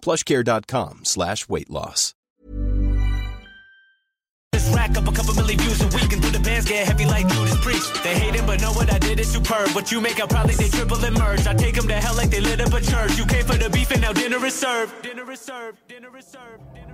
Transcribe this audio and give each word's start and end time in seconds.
plushcare.com 0.00 1.04
slash 1.04 1.48
weight 1.48 1.70
loss. 1.70 2.14
Just 4.54 4.74
rack 4.74 4.96
up 4.96 5.06
a 5.06 5.12
couple 5.12 5.34
million 5.34 5.58
views 5.58 5.80
a 5.82 5.86
week 5.88 6.12
and 6.12 6.22
the 6.22 6.40
bands 6.40 6.66
get 6.66 6.86
heavy 6.86 7.04
like 7.04 7.28
Judas 7.28 7.58
Priest. 7.60 8.02
They 8.02 8.14
hate 8.18 8.40
but 8.46 8.60
know 8.60 8.72
what 8.72 8.92
I 8.92 8.98
did 8.98 9.20
is 9.20 9.30
superb. 9.30 9.70
What 9.70 9.92
you 9.92 10.00
make 10.00 10.18
out 10.20 10.30
probably 10.30 10.68
triple 10.68 11.04
and 11.04 11.16
merge. 11.18 11.46
I 11.46 11.54
take 11.54 11.74
them 11.74 11.86
to 11.88 11.94
hell 11.94 12.16
like 12.16 12.30
they 12.30 12.40
lit 12.40 12.60
up 12.60 12.72
a 12.72 12.80
church. 12.80 13.18
You 13.18 13.26
came 13.26 13.44
for 13.44 13.56
the 13.56 13.70
beef 13.70 13.90
and 13.90 14.00
now 14.00 14.12
dinner 14.12 14.44
is 14.44 14.54
served. 14.54 15.02
Dinner 15.02 15.30
is 15.30 15.40
served. 15.40 15.78
Dinner 15.88 16.16
is 16.16 16.26
served. 16.26 16.62
Dinner 16.74 16.80
is 16.80 16.84
served. 16.84 16.87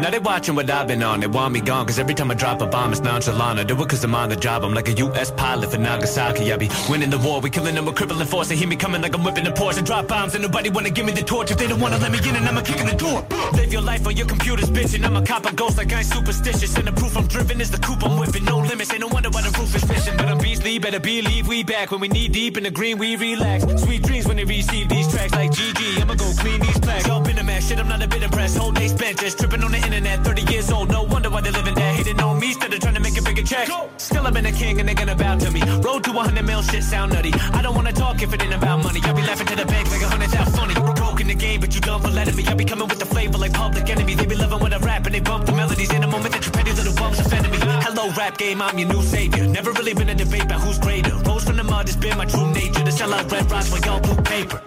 Now 0.00 0.10
they 0.10 0.18
watching 0.18 0.54
what 0.54 0.68
I've 0.68 0.86
been 0.86 1.02
on, 1.02 1.20
they 1.20 1.26
want 1.26 1.54
me 1.54 1.60
gone 1.60 1.86
Cause 1.86 1.98
every 1.98 2.14
time 2.14 2.30
I 2.30 2.34
drop 2.34 2.60
a 2.60 2.66
bomb 2.66 2.92
it's 2.92 3.00
nonchalant. 3.00 3.58
I 3.58 3.64
do 3.64 3.80
it 3.82 3.88
cause 3.88 4.04
I'm 4.04 4.14
on 4.14 4.28
the 4.28 4.36
job, 4.36 4.62
I'm 4.62 4.74
like 4.74 4.88
a 4.88 4.92
US 4.92 5.30
pilot 5.30 5.70
for 5.70 5.78
Nagasaki. 5.78 6.52
I 6.52 6.56
be 6.56 6.68
winning 6.88 7.10
the 7.10 7.18
war, 7.18 7.40
we 7.40 7.50
killing 7.50 7.74
them 7.74 7.86
with 7.86 7.96
crippling 7.96 8.26
force. 8.26 8.48
They 8.48 8.56
hear 8.56 8.68
me 8.68 8.76
coming 8.76 9.00
like 9.00 9.14
I'm 9.14 9.24
whipping 9.24 9.44
the 9.44 9.50
Porsche. 9.50 9.78
And 9.78 9.86
drop 9.86 10.08
bombs. 10.08 10.34
And 10.34 10.42
nobody 10.42 10.68
wanna 10.68 10.90
give 10.90 11.06
me 11.06 11.12
the 11.12 11.22
torch. 11.22 11.50
If 11.50 11.58
they 11.58 11.66
don't 11.66 11.80
wanna 11.80 11.98
let 11.98 12.12
me 12.12 12.18
in 12.18 12.36
and 12.36 12.46
I'ma 12.46 12.62
kick 12.62 12.78
in 12.80 12.86
the 12.86 12.94
door. 12.94 13.24
Live 13.52 13.72
your 13.72 13.82
life 13.82 14.06
on 14.06 14.16
your 14.16 14.26
computer's 14.26 14.70
bitching. 14.70 15.04
I'm 15.04 15.16
a 15.16 15.22
cop, 15.22 15.46
a 15.46 15.54
ghost 15.54 15.78
like 15.78 15.92
I 15.92 15.98
ain't 15.98 16.06
superstitious. 16.06 16.76
And 16.76 16.86
the 16.88 16.92
proof 16.92 17.16
I'm 17.16 17.26
driven 17.26 17.60
is 17.60 17.70
the 17.70 17.78
coupe 17.78 18.04
I'm 18.04 18.18
whipping. 18.18 18.44
No 18.44 18.58
limits, 18.58 18.92
ain't 18.92 19.00
no 19.00 19.08
wonder 19.08 19.30
why 19.30 19.42
the 19.42 19.56
roof 19.58 19.74
is 19.74 19.88
missing 19.88 20.16
But 20.16 20.28
I'm 20.28 20.38
beastly, 20.38 20.78
better 20.78 21.00
believe 21.00 21.48
we 21.48 21.64
back 21.64 21.90
When 21.90 22.00
we 22.00 22.08
knee 22.08 22.28
deep 22.28 22.56
in 22.56 22.64
the 22.64 22.70
green. 22.70 22.98
We 22.98 23.16
relax. 23.16 23.64
Sweet 23.82 24.02
dreams 24.02 24.26
when 24.26 24.36
they 24.36 24.44
receive 24.44 24.88
these 24.88 25.08
tracks 25.08 25.32
like 25.32 25.50
GG 25.52 26.00
I'ma 26.00 26.14
go 26.14 26.30
clean 26.38 26.60
these 26.60 26.78
plaques. 26.80 27.06
Been 27.26 27.38
a 27.38 27.44
mess, 27.44 27.55
shit 27.66 27.78
I'm 27.80 27.88
not 27.88 28.02
a 28.02 28.08
bit 28.08 28.22
impressed. 28.22 28.56
Whole 28.56 28.72
day 28.72 28.88
spent 28.88 29.18
just 29.18 29.38
tripping 29.38 29.62
on 29.62 29.72
the 29.72 29.78
internet. 29.78 30.24
30 30.24 30.42
years 30.52 30.70
old, 30.70 30.88
no 30.90 31.02
wonder 31.02 31.30
why 31.30 31.40
they're 31.40 31.52
living 31.52 31.74
that 31.74 31.94
Hating 31.96 32.20
on 32.20 32.38
me 32.38 32.48
instead 32.48 32.72
of 32.72 32.80
trying 32.80 32.94
to 32.94 33.00
make 33.00 33.18
a 33.18 33.22
bigger 33.22 33.42
check. 33.42 33.68
Still 33.96 34.26
I've 34.26 34.34
been 34.34 34.46
a 34.46 34.52
king 34.52 34.78
and 34.78 34.88
they're 34.88 34.94
gonna 34.94 35.16
bow 35.16 35.36
to 35.38 35.50
me. 35.50 35.60
Road 35.86 36.04
to 36.04 36.12
100 36.12 36.46
mil, 36.46 36.62
shit 36.62 36.84
sound 36.84 37.12
nutty. 37.12 37.32
I 37.52 37.62
don't 37.62 37.74
wanna 37.74 37.92
talk 37.92 38.22
if 38.22 38.32
it 38.32 38.42
ain't 38.42 38.54
about 38.54 38.82
money. 38.84 39.00
I'll 39.02 39.14
be 39.14 39.22
laughing 39.22 39.46
to 39.48 39.56
the 39.56 39.66
bank 39.66 39.90
like 39.90 40.02
a 40.02 40.08
hundred 40.08 40.30
that 40.30 40.48
funny. 40.50 40.74
Broke 40.74 41.20
in 41.20 41.26
the 41.26 41.34
game, 41.34 41.60
but 41.60 41.74
you 41.74 41.80
dumb 41.80 42.02
for 42.02 42.10
letting 42.10 42.36
me. 42.36 42.46
I 42.46 42.54
be 42.54 42.64
coming 42.64 42.88
with 42.88 42.98
the 42.98 43.06
flavor 43.06 43.38
like 43.38 43.52
public 43.52 43.88
enemy. 43.90 44.14
They 44.14 44.26
be 44.26 44.36
loving 44.36 44.60
when 44.60 44.72
I 44.72 44.78
rap 44.78 45.06
and 45.06 45.14
they 45.14 45.20
bump 45.20 45.46
the 45.46 45.52
melodies 45.52 45.92
In 45.92 46.04
a 46.04 46.06
moment. 46.06 46.32
That 46.34 46.44
you 46.46 46.52
petty 46.52 46.72
little 46.72 46.94
bums 46.94 47.18
offended 47.18 47.50
me. 47.50 47.58
Hello 47.60 48.10
rap 48.12 48.38
game, 48.38 48.62
I'm 48.62 48.78
your 48.78 48.88
new 48.88 49.02
savior. 49.02 49.46
Never 49.46 49.72
really 49.72 49.94
been 49.94 50.08
a 50.08 50.14
debate 50.14 50.44
about 50.44 50.60
who's 50.60 50.78
greater. 50.78 51.14
Rose 51.26 51.44
from 51.44 51.56
the 51.56 51.64
mud 51.64 51.86
has 51.86 51.96
been 51.96 52.16
my 52.16 52.26
true 52.26 52.50
nature. 52.52 52.84
To 52.84 52.92
sell 52.92 53.12
out 53.12 53.30
red 53.32 53.50
rocks 53.50 53.72
like 53.72 53.86
all 53.88 54.00
blue 54.00 54.22
paper 54.22 54.65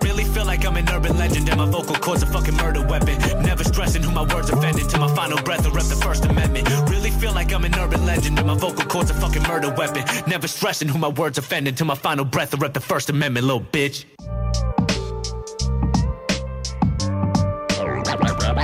like 0.49 0.65
I'm 0.65 0.75
an 0.77 0.89
urban 0.89 1.15
legend 1.15 1.47
And 1.47 1.59
my 1.59 1.67
vocal 1.67 1.95
cords 1.95 2.23
a 2.23 2.25
fucking 2.25 2.55
murder 2.55 2.83
weapon 2.85 3.15
Never 3.43 3.63
stressing 3.63 4.01
who 4.01 4.11
my 4.11 4.25
words 4.33 4.49
offended 4.49 4.89
To 4.89 4.97
my 4.99 5.07
final 5.13 5.39
breath 5.43 5.65
I 5.65 5.69
rep 5.69 5.85
the 5.85 5.99
First 6.07 6.25
Amendment 6.25 6.67
Really 6.89 7.11
feel 7.11 7.33
like 7.33 7.53
I'm 7.53 7.63
an 7.65 7.75
urban 7.75 8.03
legend 8.05 8.39
And 8.39 8.47
my 8.47 8.55
vocal 8.55 8.85
cords 8.85 9.11
a 9.11 9.13
fucking 9.13 9.43
murder 9.43 9.69
weapon 9.81 10.03
Never 10.27 10.47
stressing 10.47 10.89
who 10.89 10.97
my 10.97 11.09
words 11.21 11.37
offended 11.37 11.77
To 11.77 11.85
my 11.85 11.95
final 11.95 12.25
breath 12.25 12.53
I 12.55 12.57
rep 12.57 12.73
the 12.73 12.85
First 12.91 13.09
Amendment, 13.09 13.45
little 13.45 13.61
bitch 13.61 14.05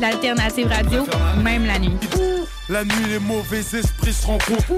L'alternative 0.00 0.68
radio, 0.68 1.06
même 1.42 1.66
la 1.66 1.78
nuit. 1.78 2.37
La 2.68 2.84
nuit, 2.84 3.06
les 3.08 3.18
mauvais 3.18 3.60
esprits 3.60 4.12
se 4.12 4.26
rencontrent. 4.26 4.74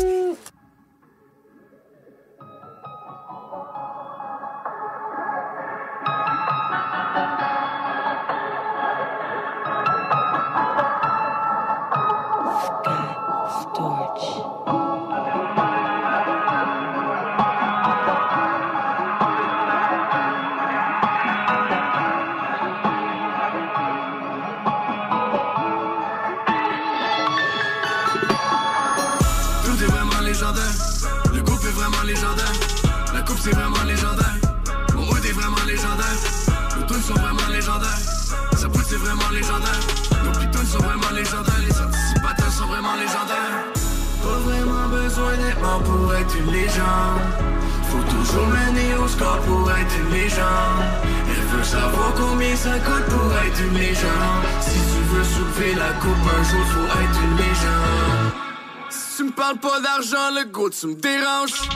Pas 59.61 59.81
d'argent, 59.81 60.31
le 60.35 60.45
go, 60.45 60.71
tu 60.71 60.87
me 60.87 60.95
déranges. 60.95 61.69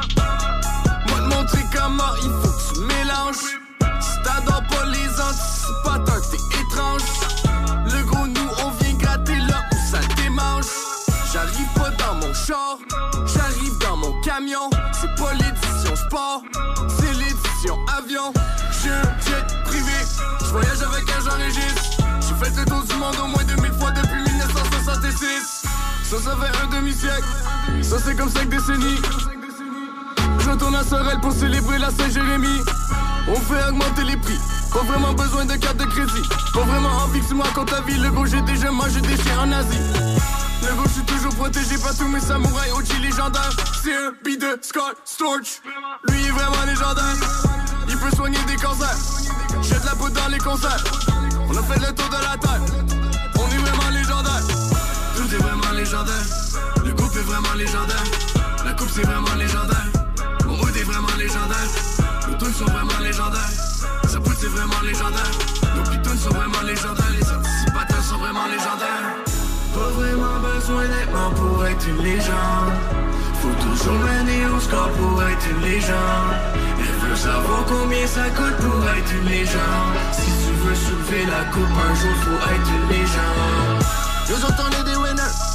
Moi 1.09 1.19
te 1.19 1.35
montrer 1.35 1.65
comment 1.73 2.15
il 2.23 2.31
faut 2.31 2.53
que 2.53 2.75
tu 2.75 2.81
mélanges? 2.81 3.61
Si 4.01 4.23
t'adores 4.23 4.63
pas 4.69 4.87
les 4.87 5.09
anticipateurs, 5.21 6.23
t'es 6.31 6.61
étrange. 6.61 7.03
Le 7.93 8.03
gros, 8.05 8.27
nous, 8.27 8.51
on 8.65 8.71
vient 8.71 8.95
gratter 8.95 9.37
là 9.37 9.63
où 9.71 9.91
ça 9.91 10.01
démange. 10.17 10.65
J'arrive 11.33 11.69
pas 11.75 11.91
dans 11.91 12.15
mon 12.15 12.33
char, 12.33 12.79
j'arrive 13.27 13.79
dans 13.79 13.97
mon 13.97 14.21
camion. 14.23 14.71
C'est 14.93 15.15
pas 15.17 15.33
l'édition 15.35 15.97
sport, 15.97 16.43
c'est 16.99 17.13
l'édition 17.13 17.79
avion. 17.99 18.33
J'ai 18.83 18.91
un 18.91 19.03
jet 19.27 19.63
privé, 19.65 19.93
je 20.41 20.47
voyage 20.47 20.83
avec 20.83 21.05
un 21.11 21.21
j'enregistre. 21.21 21.83
J'ai 22.21 22.45
fait 22.45 22.57
le 22.57 22.65
tour 22.65 22.83
du 22.83 22.95
monde 22.95 23.17
au 23.23 23.27
moins 23.27 23.45
2000 23.45 23.73
fois 23.73 23.91
depuis 23.91 24.23
1966. 24.23 25.64
Ça, 26.05 26.19
ça 26.21 26.37
fait 26.37 26.63
un 26.63 26.67
demi-siècle. 26.77 27.25
Ça, 27.83 27.97
c'est 28.05 28.15
comme 28.15 28.31
cinq 28.31 28.49
décennies. 28.49 29.01
Je 30.39 30.51
retourne 30.51 30.75
à 30.75 30.85
Sorel 30.85 31.19
pour 31.21 31.33
célébrer 31.33 31.79
la 31.79 31.91
Saint-Jérémie. 31.91 32.61
On 33.29 33.37
fait 33.37 33.69
augmenter 33.69 34.05
les 34.05 34.17
prix. 34.19 34.39
Pas 34.73 34.83
vraiment 34.83 35.15
besoin 35.15 35.47
de 35.47 35.55
carte 35.55 35.79
de 35.79 35.85
crédit. 35.85 36.29
Pas 36.53 36.61
vraiment 36.61 36.91
envie 37.05 37.21
que 37.21 37.29
tu 37.29 37.35
compte 37.35 37.71
ta 37.71 37.81
vie. 37.81 37.97
Le 37.97 38.11
gros, 38.11 38.27
j'ai 38.27 38.43
déjà 38.43 38.71
mangé 38.71 39.01
des 39.01 39.17
chiens 39.17 39.41
en 39.41 39.53
Asie. 39.53 39.79
Le 40.63 40.75
gros, 40.75 40.85
je 40.87 40.93
suis 40.93 41.05
toujours 41.05 41.35
protégé 41.35 41.79
par 41.79 41.97
tous 41.97 42.09
mes 42.09 42.21
samouraïs 42.21 42.73
OG 42.73 43.01
légendaires. 43.03 43.57
C'est 43.83 43.95
un 43.95 44.11
de 44.11 44.59
Scott 44.61 44.97
Storch. 45.05 45.63
Lui 46.09 46.27
est 46.27 46.31
vraiment 46.31 46.65
légendaire. 46.67 47.17
Il 47.89 47.97
peut 47.97 48.15
soigner 48.15 48.39
des 48.47 48.57
cancers. 48.57 48.99
Jette 49.63 49.85
la 49.85 49.93
poudre 49.93 50.21
dans 50.21 50.29
les 50.29 50.39
concerts. 50.39 50.85
On 51.49 51.57
a 51.57 51.63
fait 51.63 51.81
le 51.81 51.95
tour 51.95 52.09
de 52.09 52.23
la 52.23 52.37
terre. 52.37 53.04
Le 56.85 56.93
groupe 56.93 57.17
est 57.17 57.23
vraiment 57.23 57.55
légendaire. 57.57 58.05
La 58.65 58.73
coupe 58.73 58.89
c'est 58.93 59.03
vraiment 59.07 59.35
légendaire. 59.37 59.87
Mon 60.47 60.55
hood 60.61 60.77
est 60.77 60.85
vraiment 60.85 61.15
légendaire. 61.19 61.69
Nos 62.29 62.35
tunes 62.37 62.53
sont 62.53 62.65
vraiment 62.67 62.99
légendaires. 63.01 63.53
Sa 64.09 64.21
poudre 64.21 64.37
c'est 64.39 64.49
vraiment 64.49 64.81
légendaire. 64.83 65.31
Nos 65.77 65.83
pitounes 65.83 66.19
sont 66.19 66.31
vraiment 66.31 66.63
légendaires. 66.63 67.13
Les 67.19 67.31
anticipateurs 67.31 68.03
sont 68.03 68.19
vraiment 68.19 68.47
légendaires. 68.47 69.17
Pas 69.75 69.91
vraiment 69.99 70.41
besoin 70.41 70.83
d'être 70.89 71.13
mort 71.13 71.35
pour 71.35 71.67
être 71.67 71.89
une 71.89 72.03
légende. 72.03 72.73
Faut 73.41 73.55
toujours 73.63 73.99
mener 73.99 74.47
au 74.47 74.61
score 74.61 74.91
pour 74.91 75.23
être 75.23 75.47
une 75.51 75.63
légende. 75.63 76.65
Elle 77.15 77.17
savoir 77.17 77.65
combien 77.67 78.07
ça 78.07 78.29
coûte 78.31 78.57
pour 78.57 78.91
être 78.91 79.13
une 79.13 79.29
légende 79.29 79.95
Si 80.13 80.25
tu 80.25 80.53
veux 80.63 80.75
soulever 80.75 81.27
la 81.27 81.45
coupe 81.53 81.63
un 81.63 81.95
jour 81.95 82.15
faut 82.25 82.55
être 82.55 82.71
une 82.71 82.89
légende 82.89 83.85
Nous 84.29 84.81
est 84.81 84.85
des 84.85 84.97
winners 84.97 85.54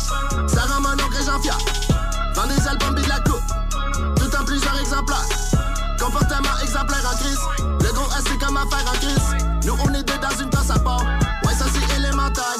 Le 7.81 7.93
gros 7.93 8.09
assez 8.11 8.37
comme 8.37 8.57
affaire 8.57 8.85
en 8.87 8.97
crise 8.97 9.45
Nous 9.65 9.75
on 9.83 9.93
est 9.93 10.03
deux 10.03 10.17
dans 10.17 10.43
une 10.43 10.49
tasse 10.49 10.69
à 10.69 10.79
part 10.79 11.03
Ouais 11.45 11.53
ça 11.53 11.65
c'est 11.73 11.97
élémentaire 11.97 12.55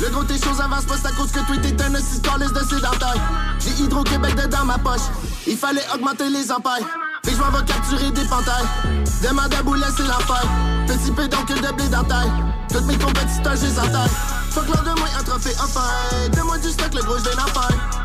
le 0.00 0.08
gros 0.08 0.24
tes 0.24 0.38
choses 0.38 0.58
avancent 0.58 0.86
pas, 0.86 0.94
c'est 0.96 1.08
à 1.08 1.12
cause 1.12 1.30
que 1.30 1.40
toi 1.40 1.56
t'es 1.60 1.82
un 1.82 1.94
aussi 1.94 2.20
de 2.22 2.60
sédentaire. 2.64 3.14
J'ai 3.58 3.84
Hydro-Québec 3.84 4.34
dedans 4.34 4.64
ma 4.64 4.78
poche. 4.78 5.02
Il 5.46 5.58
fallait 5.58 5.84
augmenter 5.94 6.30
les 6.30 6.50
empailles. 6.50 6.86
Puis 7.22 7.34
je 7.34 7.38
m'en 7.38 7.50
vais 7.50 7.66
capturer 7.66 8.10
des 8.10 8.24
pantailles. 8.24 8.64
Demande 9.22 9.52
à 9.52 9.62
boulet, 9.62 9.86
c'est 9.94 10.04
l'enfer. 10.04 10.42
Petit 10.86 11.10
donc 11.10 11.48
de 11.48 11.72
blé 11.74 11.86
dans 11.88 12.04
taille. 12.04 12.30
Toutes 12.72 12.86
mes 12.86 12.96
compétiteurs, 12.96 13.56
j'ai 13.56 13.78
en 13.78 14.39
taille. 14.50 14.64
Fuck 14.64 14.68
l'heure 14.68 14.94
de 14.94 15.00
moi, 15.00 15.08
un 15.18 15.22
trophée 15.22 15.54
enfin. 15.62 15.88
Donne-moi 16.32 16.58
du 16.58 16.70
stock, 16.70 16.94
le 16.94 17.02
gros, 17.02 17.18
je 17.18 17.24
d'en 17.24 17.46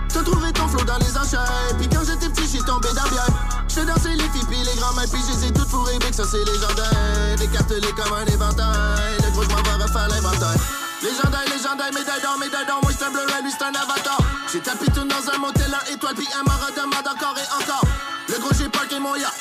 T'as 0.09 0.23
trouvé 0.23 0.53
ton 0.53 0.67
flow 0.67 0.83
dans 0.85 0.97
les 0.97 1.17
enchères. 1.17 1.75
Puis 1.77 1.89
quand 1.89 2.03
j'étais 2.05 2.29
petit, 2.29 2.47
j'ai 2.51 2.63
tombé 2.63 2.89
bien. 2.93 3.25
J'fais 3.67 3.85
danser 3.85 4.15
les 4.15 4.29
filles, 4.29 4.45
puis 4.47 4.57
les 4.63 4.79
grands 4.79 4.93
mains, 4.93 5.07
puis 5.11 5.21
j'ai 5.41 5.51
toutes 5.51 5.67
fourrées, 5.69 5.97
que 5.99 6.13
ça 6.13 6.23
c'est 6.29 6.43
légendaire. 6.45 7.35
Décartelé 7.37 7.91
comme 7.91 8.13
un 8.13 8.25
éventail. 8.25 9.17
Le 9.23 9.31
gros, 9.31 9.43
je 9.43 9.49
m'en 9.49 9.61
vais 9.61 9.83
refaire 9.83 10.07
l'inventaire. 10.07 10.55
Légendaire, 11.03 11.43
légendaire, 11.51 11.91
médaille 11.93 12.21
d'or, 12.21 12.37
médaille 12.39 12.65
d'or, 12.65 12.79
moi 12.81 12.91
j'suis 12.91 13.03
un 13.03 13.11
bleu, 13.11 13.25
lui 13.43 13.51
c'est 13.51 13.65
un 13.65 13.75
avatar. 13.75 14.17
J'ai 14.51 14.61
tapé 14.61 14.85
tout 14.87 15.03
dans 15.03 15.33
un 15.33 15.37
motel, 15.37 15.67
un 15.69 15.93
étoile, 15.93 16.15
puis 16.15 16.27
un 16.33 16.43
me 16.43 16.55
redemande 16.65 17.05
encore 17.05 17.35
et 17.37 17.63
encore. 17.63 17.83
Le 18.29 18.39
gros, 18.39 18.53
j'ai 18.57 18.69
parké 18.69 18.97
mon 18.99 19.15
yacht. 19.15 19.33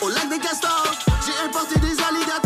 Au 0.00 0.08
lac 0.08 0.28
des 0.28 0.38
castors, 0.38 0.86
j'ai 1.24 1.46
importé 1.46 1.78
des 1.80 1.96
alligators. 2.02 2.45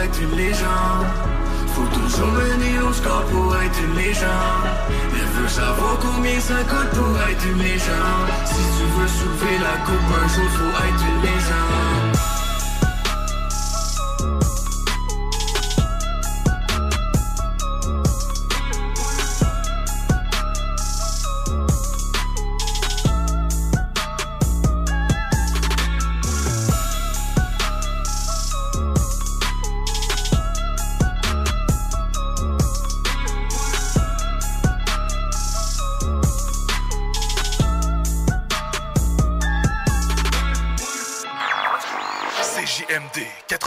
Faut 0.00 1.86
toujours 1.92 2.32
mener 2.32 2.80
au 2.80 2.92
score 2.92 3.22
pour 3.26 3.54
être 3.54 3.78
une 3.84 3.96
légende. 3.96 4.66
Elle 5.12 5.42
veut 5.42 5.48
savoir 5.48 5.98
combien 6.00 6.40
ça 6.40 6.54
coûte 6.64 6.88
pour 6.98 7.20
être 7.28 7.46
une 7.46 7.58
légende. 7.58 8.30
Si 8.46 8.54
tu 8.54 8.84
veux 8.96 9.08
soulever 9.08 9.58
la 9.58 9.76
coupe 9.84 10.10
un 10.24 10.28
jour, 10.28 10.50
faut 10.56 10.84
être 10.88 11.04
une 11.06 11.20
légende. 11.20 11.99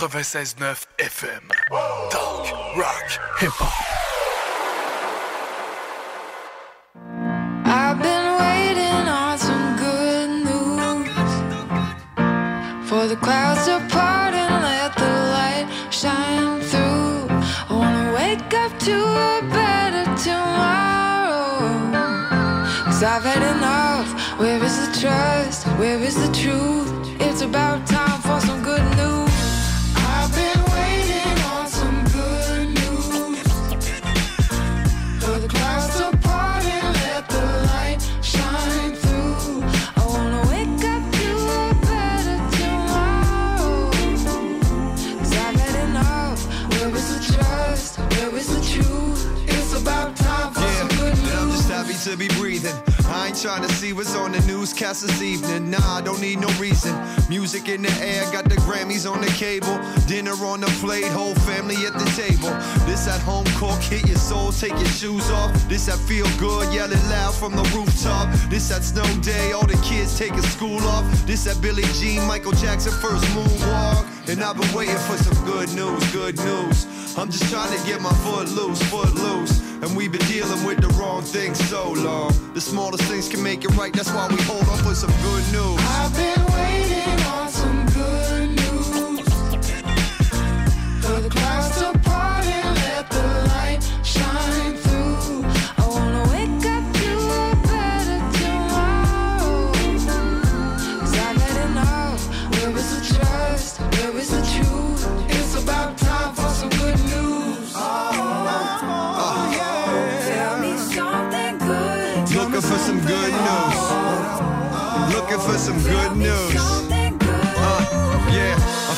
96.9 0.04 0.86
FM. 0.98 1.50
Talk, 2.12 2.76
rock, 2.76 3.08
hip-hop. 3.40 3.72
I've 7.66 8.00
been 8.02 8.28
waiting 8.44 9.08
on 9.08 9.38
some 9.40 9.78
good 9.78 10.30
news 10.44 11.32
for 12.90 13.08
the 13.08 13.16
clouds 13.16 13.66
to 13.68 13.80
part 13.96 14.34
and 14.34 14.64
let 14.64 14.94
the 14.98 15.14
light 15.38 15.68
shine 15.90 16.60
through. 16.60 17.28
I 17.70 17.72
wanna 17.72 18.12
wake 18.14 18.54
up 18.54 18.78
to 18.80 18.96
a 19.00 19.42
better 19.56 20.04
tomorrow. 20.22 21.64
Cause 22.84 23.02
I've 23.04 23.24
had 23.24 23.44
enough. 23.56 24.10
Where 24.38 24.62
is 24.62 24.76
the 24.86 25.00
trust? 25.00 25.66
Where 25.80 26.00
is 26.00 26.16
the 26.16 26.30
truth? 26.34 26.92
It's 27.22 27.42
about 27.42 27.88
time 27.88 28.20
for 28.22 28.42
some 28.46 28.62
good 28.62 28.93
newscast 54.74 55.06
this 55.06 55.22
evening. 55.22 55.70
Nah, 55.70 55.98
I 55.98 56.02
don't 56.02 56.20
need 56.20 56.40
no 56.40 56.48
reason. 56.60 56.96
Music 57.30 57.70
in 57.70 57.84
the 57.84 57.92
air, 58.02 58.24
got 58.31 58.46
the 58.46 58.56
Grammys 58.66 59.10
on 59.10 59.22
the 59.22 59.28
cable. 59.28 59.78
Dinner 60.08 60.34
on 60.44 60.62
the 60.62 60.68
plate, 60.81 61.06
whole 61.06 61.36
family 61.46 61.75
at 61.86 61.94
the 61.94 62.06
table. 62.18 62.50
This 62.88 63.08
at 63.08 63.22
home 63.22 63.46
cook, 63.58 63.80
hit 63.81 64.08
your 64.08 64.18
soul, 64.18 64.52
take 64.52 64.72
your 64.72 64.86
shoes 64.86 65.30
off. 65.30 65.52
This 65.70 65.88
at 65.90 66.00
feel 66.00 66.25
good, 66.40 66.74
yelling 66.74 67.04
loud 67.10 67.36
from 67.36 67.56
the 67.56 67.64
rooftop. 67.75 68.34
This 68.50 68.72
at 68.72 68.84
snow 68.84 69.06
day, 69.22 69.52
all 69.52 69.68
the 69.68 69.80
kids 69.84 70.18
taking 70.18 70.42
school 70.42 70.81
off. 70.88 71.06
This 71.28 71.46
that 71.46 71.62
Billie 71.62 71.84
Jean, 72.00 72.25
Michael 72.28 72.54
Jackson 72.54 72.94
first 72.94 73.25
moonwalk. 73.36 74.06
And 74.28 74.44
I've 74.44 74.58
been 74.58 74.74
waiting 74.74 74.98
for 75.06 75.18
some 75.18 75.38
good 75.46 75.70
news, 75.75 76.02
good 76.12 76.38
news. 76.38 76.88
I'm 77.16 77.30
just 77.30 77.48
trying 77.52 77.78
to 77.78 77.86
get 77.86 78.02
my 78.02 78.14
foot 78.25 78.50
loose, 78.50 78.81
foot 78.90 79.14
loose. 79.14 79.73
And 79.84 79.98
we've 79.98 80.14
been 80.14 80.26
dealing 80.28 80.64
with 80.64 80.80
the 80.80 80.88
wrong 80.98 81.24
things 81.24 81.60
so 81.70 81.92
long. 81.92 82.32
The 82.54 82.62
smallest 82.62 83.04
things 83.04 83.28
can 83.28 83.44
make 83.44 83.66
it 83.66 83.76
right, 83.76 83.92
that's 83.92 84.14
why 84.14 84.30
we 84.30 84.42
hold 84.44 84.66
on 84.70 84.78
for 84.78 84.96
some 84.96 85.12
good 85.22 85.44
news. 85.52 85.76
I've 85.78 86.16
been 86.16 86.46
waiting 86.56 87.25
on 87.25 87.43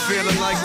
feeling 0.08 0.40
like 0.40 0.65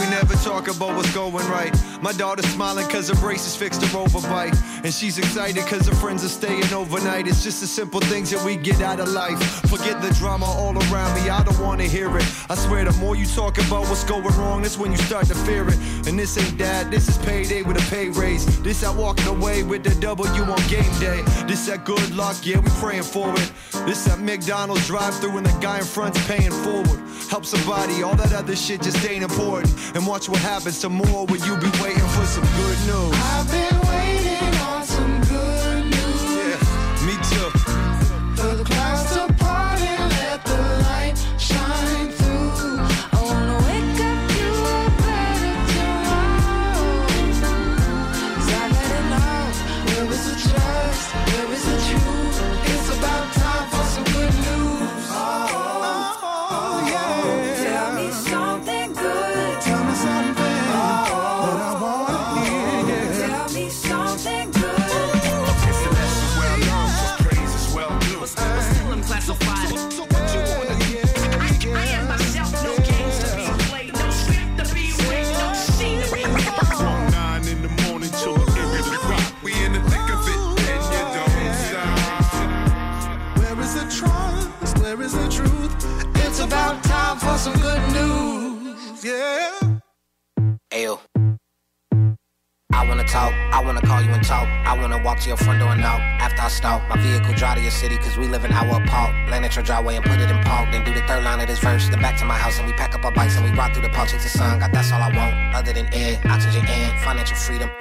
talk 0.60 0.76
about 0.76 0.96
what's 0.96 1.12
going 1.14 1.46
right. 1.48 1.74
My 2.02 2.12
daughter's 2.12 2.46
smiling 2.46 2.86
cause 2.88 3.08
her 3.08 3.14
braces 3.16 3.56
fixed 3.56 3.82
her 3.82 3.98
overbite. 3.98 4.56
And 4.84 4.92
she's 4.92 5.18
excited 5.18 5.64
cause 5.66 5.86
her 5.86 5.94
friends 5.94 6.24
are 6.24 6.28
staying 6.28 6.72
overnight. 6.72 7.26
It's 7.26 7.42
just 7.42 7.60
the 7.60 7.66
simple 7.66 8.00
things 8.00 8.30
that 8.30 8.44
we 8.44 8.56
get 8.56 8.80
out 8.80 9.00
of 9.00 9.08
life. 9.08 9.40
Forget 9.70 10.02
the 10.02 10.12
drama 10.14 10.46
all 10.46 10.76
around 10.76 11.14
me, 11.14 11.30
I 11.30 11.42
don't 11.44 11.58
wanna 11.60 11.84
hear 11.84 12.14
it. 12.16 12.24
I 12.50 12.54
swear 12.54 12.84
the 12.84 12.92
more 12.98 13.16
you 13.16 13.26
talk 13.26 13.58
about 13.58 13.88
what's 13.88 14.04
going 14.04 14.24
wrong, 14.38 14.62
that's 14.62 14.76
when 14.76 14.92
you 14.92 14.98
start 14.98 15.26
to 15.26 15.34
fear 15.34 15.66
it. 15.66 15.78
And 16.06 16.18
this 16.18 16.36
ain't 16.36 16.58
that, 16.58 16.90
this 16.90 17.08
is 17.08 17.16
payday 17.18 17.62
with 17.62 17.76
a 17.76 17.90
pay 17.90 18.08
raise. 18.10 18.44
This 18.62 18.80
that 18.82 18.94
walking 18.94 19.28
away 19.28 19.62
with 19.62 19.82
the 19.82 19.94
W 20.00 20.42
on 20.42 20.68
game 20.68 20.92
day. 21.00 21.22
This 21.46 21.66
that 21.66 21.84
good 21.84 22.14
luck, 22.14 22.36
yeah, 22.42 22.58
we 22.58 22.70
praying 22.80 23.04
for 23.04 23.30
it. 23.34 23.52
This 23.86 24.04
that 24.04 24.18
McDonald's 24.18 24.86
drive 24.86 25.14
through 25.20 25.38
and 25.38 25.46
the 25.46 25.58
guy 25.60 25.78
in 25.78 25.84
front's 25.84 26.20
paying 26.26 26.52
forward. 26.52 27.00
Help 27.30 27.44
somebody, 27.46 28.02
all 28.02 28.16
that 28.16 28.32
other 28.32 28.56
shit 28.56 28.82
just 28.82 29.06
ain't 29.08 29.22
important. 29.22 29.72
And 29.94 30.04
watch 30.06 30.28
what 30.28 30.40
happens 30.40 30.49
tomorrow 30.58 31.24
when 31.26 31.40
you 31.44 31.56
be 31.58 31.70
waiting 31.80 32.08
for 32.08 32.26
some 32.26 32.42
good 32.42 32.78
news. 32.86 33.14
I've 33.14 33.50
been 33.50 33.88
waiting 33.88 34.39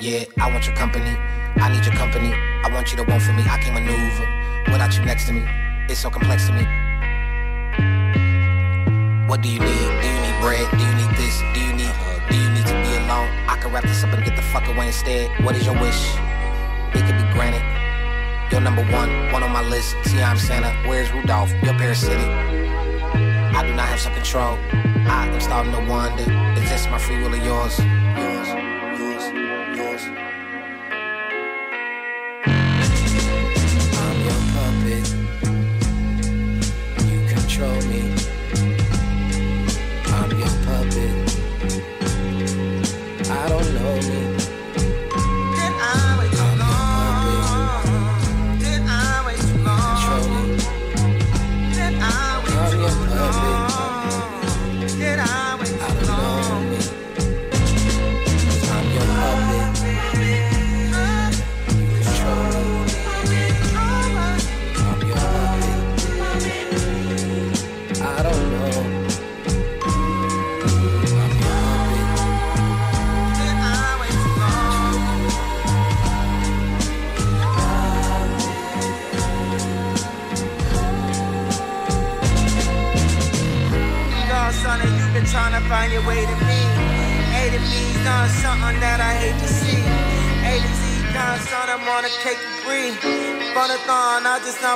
Yeah, 0.02 0.24
I 0.40 0.50
want 0.50 0.66
your 0.66 0.76
company. 0.78 1.12
I 1.60 1.68
need 1.68 1.84
your 1.84 1.94
company. 1.96 2.32
I 2.32 2.72
want 2.72 2.90
you 2.90 2.96
to 2.98 3.04
want 3.04 3.22
for 3.22 3.34
me. 3.34 3.44
I 3.44 3.60
can't 3.60 3.76
maneuver 3.76 4.72
without 4.72 4.96
you 4.96 5.04
next 5.04 5.28
to 5.28 5.34
me. 5.34 5.44
It's 5.90 6.00
so 6.00 6.10
complex 6.10 6.48
to 6.48 6.54
me. 6.54 6.64
What 9.28 9.42
do 9.42 9.50
you 9.50 9.60
need? 9.60 9.90
Do 10.00 10.08
you 10.08 10.20
need 10.24 10.40
bread? 10.40 10.64
Do 10.72 10.80
you 10.80 10.96
need 10.96 11.12
this? 11.20 11.36
Do 11.52 11.60
you 11.60 11.74
need? 11.76 11.92
Do 12.32 12.36
you 12.40 12.48
need 12.48 12.66
to 12.72 12.80
be 12.80 12.96
alone? 12.96 13.28
I 13.52 13.60
can 13.60 13.74
wrap 13.74 13.84
this 13.84 14.02
up 14.06 14.14
and 14.14 14.24
get 14.24 14.38
the 14.38 14.42
fuck 14.42 14.66
away 14.70 14.88
instead. 14.88 15.28
What 15.44 15.58
is 15.58 15.66
your 15.66 15.76
wish? 15.76 16.16
It 16.96 17.04
could 17.04 17.20
be 17.20 17.28
granted. 17.36 17.60
You're 18.54 18.62
number 18.62 18.88
one, 18.96 19.12
one 19.34 19.44
on 19.44 19.52
my 19.52 19.68
list. 19.68 19.98
See, 20.06 20.22
I'm 20.22 20.38
Santa. 20.38 20.72
Where's 20.88 21.12
Rudolph? 21.12 21.52
You're 21.62 21.76
parasitic. 21.76 22.24
I 22.24 23.68
do 23.68 23.76
not 23.76 23.90
have 23.90 24.00
some 24.00 24.14
control. 24.14 24.56
I 25.12 25.28
am 25.28 25.42
starting 25.42 25.74
to 25.74 25.84
wonder. 25.92 26.24
Is 26.56 26.70
this 26.70 26.88
my 26.88 26.98
free 26.98 27.22
will 27.22 27.34
or 27.34 27.44
yours? 27.44 27.78
Yours. 27.80 28.79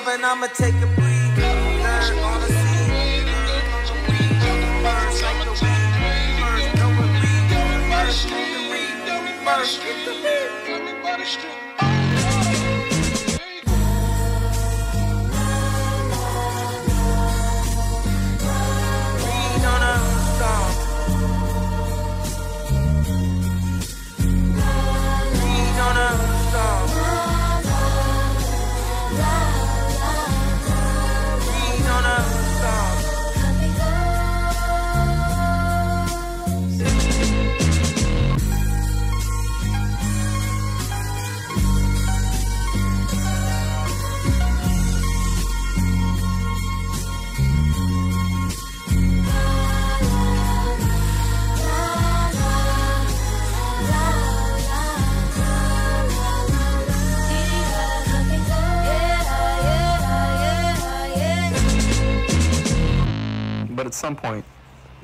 and 0.07 0.25
I'ma 0.25 0.47
take 0.47 0.75
a 0.81 1.02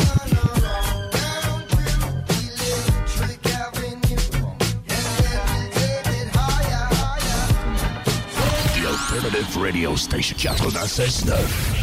alternative 8.86 9.56
radio 9.56 9.96
station 9.96 10.38
96.9. 10.38 11.75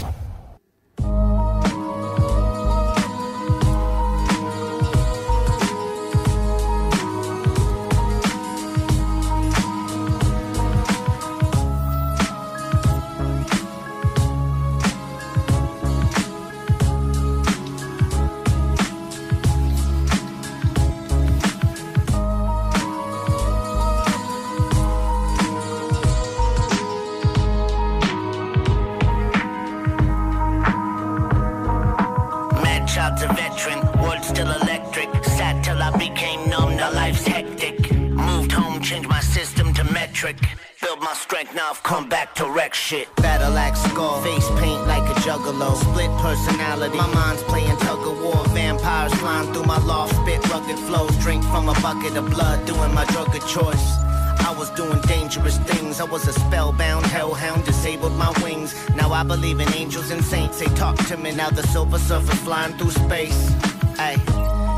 Top 61.94 62.02
of 62.02 62.08
surface 62.08 62.40
flying 62.40 62.74
through 62.80 62.90
space. 62.90 63.50
Hey, 63.98 64.16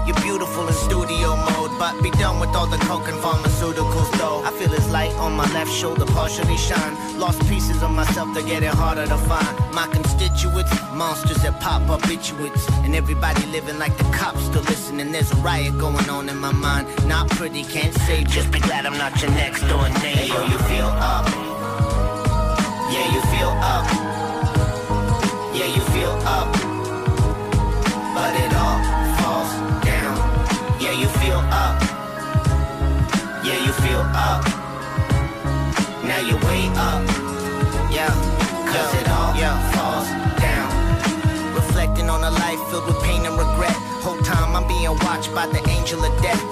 you're 0.05 0.19
beautiful 0.21 0.67
in 0.67 0.73
studio 0.73 1.37
mode, 1.47 1.71
but 1.79 1.95
be 2.03 2.11
done 2.11 2.41
with 2.41 2.49
all 2.49 2.67
the 2.67 2.77
coke 2.79 3.07
and 3.07 3.15
pharmaceuticals 3.23 4.11
though. 4.17 4.43
I 4.43 4.51
feel 4.59 4.67
his 4.67 4.89
light 4.89 5.13
on 5.13 5.31
my 5.31 5.49
left 5.53 5.71
shoulder, 5.71 6.05
partially 6.07 6.57
shine. 6.57 7.17
Lost 7.17 7.39
pieces 7.47 7.81
of 7.81 7.91
myself 7.91 8.33
that 8.33 8.45
get 8.45 8.63
it 8.63 8.73
harder 8.73 9.07
to 9.07 9.17
find. 9.29 9.73
My 9.73 9.87
constituents, 9.87 10.69
monsters 10.91 11.41
that 11.43 11.57
pop 11.61 11.89
obituates. 11.89 12.67
And 12.83 12.93
everybody 12.93 13.45
living 13.45 13.79
like 13.79 13.95
the 13.97 14.03
cops 14.11 14.43
Still 14.47 14.63
listening, 14.63 15.13
there's 15.13 15.31
a 15.31 15.35
riot 15.35 15.79
going 15.79 16.09
on 16.09 16.27
in 16.27 16.37
my 16.37 16.51
mind. 16.51 16.85
Not 17.07 17.29
pretty, 17.29 17.63
can't 17.63 17.93
save. 17.93 18.27
Just 18.27 18.51
be 18.51 18.59
glad 18.59 18.85
I'm 18.85 18.97
not 18.97 19.21
your 19.21 19.31
next 19.31 19.61
door 19.69 19.87
neighbor. 19.87 19.99
Hey, 19.99 20.27
yo, 20.27 20.43
you 20.47 20.57
feel 20.67 20.87
up 20.87 21.44
Yeah, 33.45 33.63
you 33.63 33.73
feel 33.73 34.01
up. 34.17 34.43
Now 36.03 36.17
you're 36.17 36.41
way 36.49 36.65
up. 36.81 37.05
Yeah, 37.93 38.09
cause 38.73 38.91
it 38.99 39.07
all 39.07 39.33
falls 39.69 40.09
down. 40.41 41.53
Reflecting 41.53 42.09
on 42.09 42.23
a 42.23 42.31
life 42.31 42.59
filled 42.71 42.87
with 42.87 42.99
pain 43.03 43.23
and 43.23 43.37
regret. 43.37 43.77
Whole 44.01 44.17
time 44.23 44.55
I'm 44.55 44.67
being 44.67 44.97
watched 45.05 45.31
by 45.35 45.45
the 45.45 45.61
angel 45.69 46.03
of 46.03 46.21
death. 46.23 46.43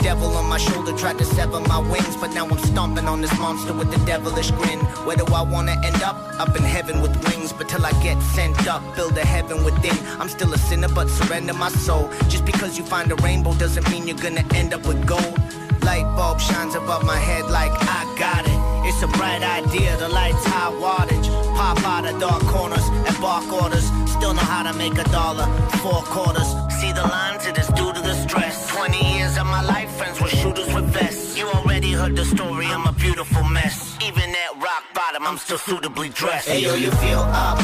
Devil 0.00 0.34
on 0.38 0.48
my 0.48 0.56
shoulder 0.56 0.96
tried 0.96 1.18
to 1.18 1.24
sever 1.26 1.60
my 1.60 1.80
wings, 1.80 2.16
but 2.16 2.32
now 2.32 2.46
I'm 2.46 2.58
stomping 2.58 3.06
on 3.08 3.20
this 3.20 3.36
monster 3.38 3.74
with 3.74 3.92
a 3.92 4.06
devilish 4.06 4.50
grin. 4.52 4.78
Where 5.04 5.16
do 5.16 5.26
I 5.26 5.42
wanna 5.42 5.76
end 5.84 6.02
up? 6.02 6.16
Up 6.40 6.56
in 6.56 6.62
heaven 6.62 7.02
with 7.02 7.14
wings, 7.28 7.52
but 7.52 7.68
till 7.68 7.84
I 7.84 7.92
get 8.02 8.18
sent 8.22 8.66
up, 8.66 8.82
build 8.96 9.18
a 9.18 9.26
heaven 9.26 9.64
within. 9.64 9.98
I'm 10.18 10.30
still 10.30 10.54
a 10.54 10.58
sinner, 10.58 10.88
but 10.88 11.10
surrender 11.10 11.52
my 11.52 11.68
soul. 11.68 12.08
Just 12.30 12.46
because 12.46 12.78
you 12.78 12.84
find 12.84 13.12
a 13.12 13.16
rainbow 13.16 13.52
doesn't 13.52 13.86
mean 13.90 14.06
you're 14.06 14.16
gonna 14.16 14.46
end 14.54 14.72
up 14.72 14.86
with 14.86 15.06
gold. 15.06 15.38
Light 15.82 16.04
bulb 16.16 16.40
shines 16.40 16.74
above 16.74 17.04
my 17.04 17.16
head 17.16 17.44
like 17.50 17.72
I 17.72 18.00
got 18.18 18.44
it. 18.46 18.58
It's 18.88 19.02
a 19.02 19.08
bright 19.18 19.42
idea, 19.42 19.96
the 19.96 20.08
light's 20.08 20.44
high 20.44 20.72
wattage. 20.72 21.26
Pop 21.56 21.78
out 21.84 22.06
of 22.06 22.18
dark 22.20 22.42
corners 22.44 22.86
and 23.06 23.20
bark 23.20 23.46
orders. 23.52 23.84
Still 24.10 24.34
know 24.34 24.48
how 24.54 24.62
to 24.70 24.76
make 24.78 24.96
a 24.98 25.04
dollar, 25.04 25.46
four 25.82 26.02
quarters. 26.14 26.48
See 26.80 26.92
the 26.92 27.02
lines, 27.02 27.46
it 27.46 27.58
is 27.58 27.68
due 27.68 27.92
to 27.92 28.00
the 28.00 28.14
stress. 28.14 28.68
20 28.74 29.16
years 29.16 29.36
of 29.36 29.46
my 29.46 29.62
life, 29.62 29.90
friends 29.96 30.20
were 30.20 30.28
shooters 30.28 30.72
with 30.74 30.86
vests. 30.86 31.36
You 31.36 31.48
already 31.48 31.92
heard 31.92 32.16
the 32.16 32.24
story, 32.24 32.66
I'm 32.66 32.86
a 32.86 32.92
beautiful 32.92 33.44
mess. 33.44 33.96
Even 34.02 34.30
at 34.30 34.52
rock 34.56 34.84
bottom, 34.94 35.26
I'm 35.26 35.38
still 35.38 35.58
suitably 35.58 36.08
dressed. 36.08 36.48
Hey 36.48 36.62
yo, 36.62 36.74
you 36.74 36.90
feel 36.92 37.20
up. 37.20 37.58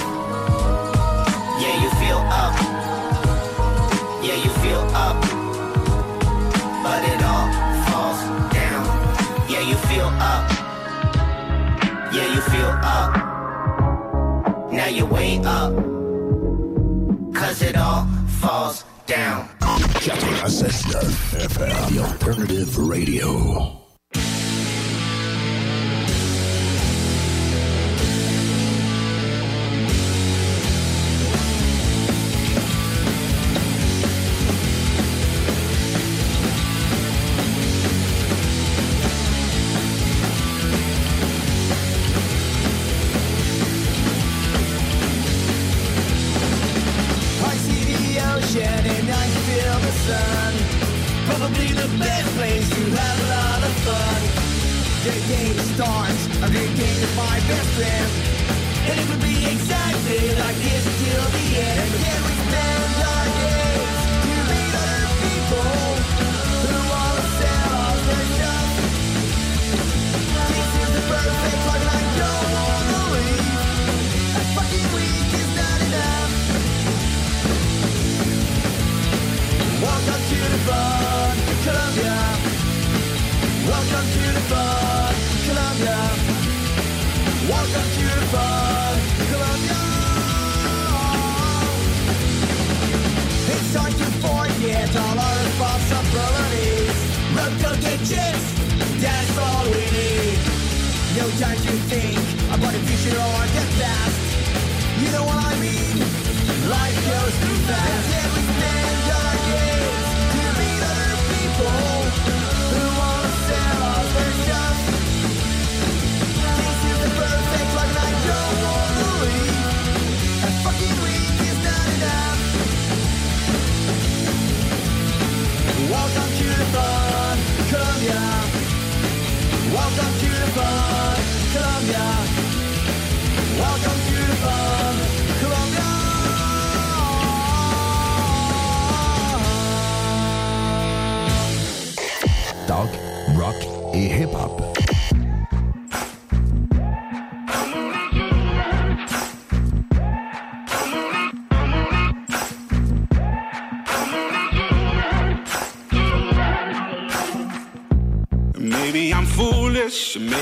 Yeah, 1.60 1.82
you 1.82 1.90
feel 2.00 2.18
up. 2.18 2.73
Yeah, 12.14 12.32
you 12.32 12.40
feel 12.42 12.70
up. 12.82 13.10
Now 14.72 14.86
you're 14.86 15.06
way 15.06 15.38
up. 15.44 15.74
Cause 17.34 17.60
it 17.60 17.76
all 17.76 18.06
falls 18.40 18.84
down. 19.06 19.48
96.9 19.60 21.02
FM, 21.48 21.88
the 21.92 21.98
alternative 22.04 22.78
radio. 22.78 23.83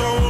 Think 0.00 0.29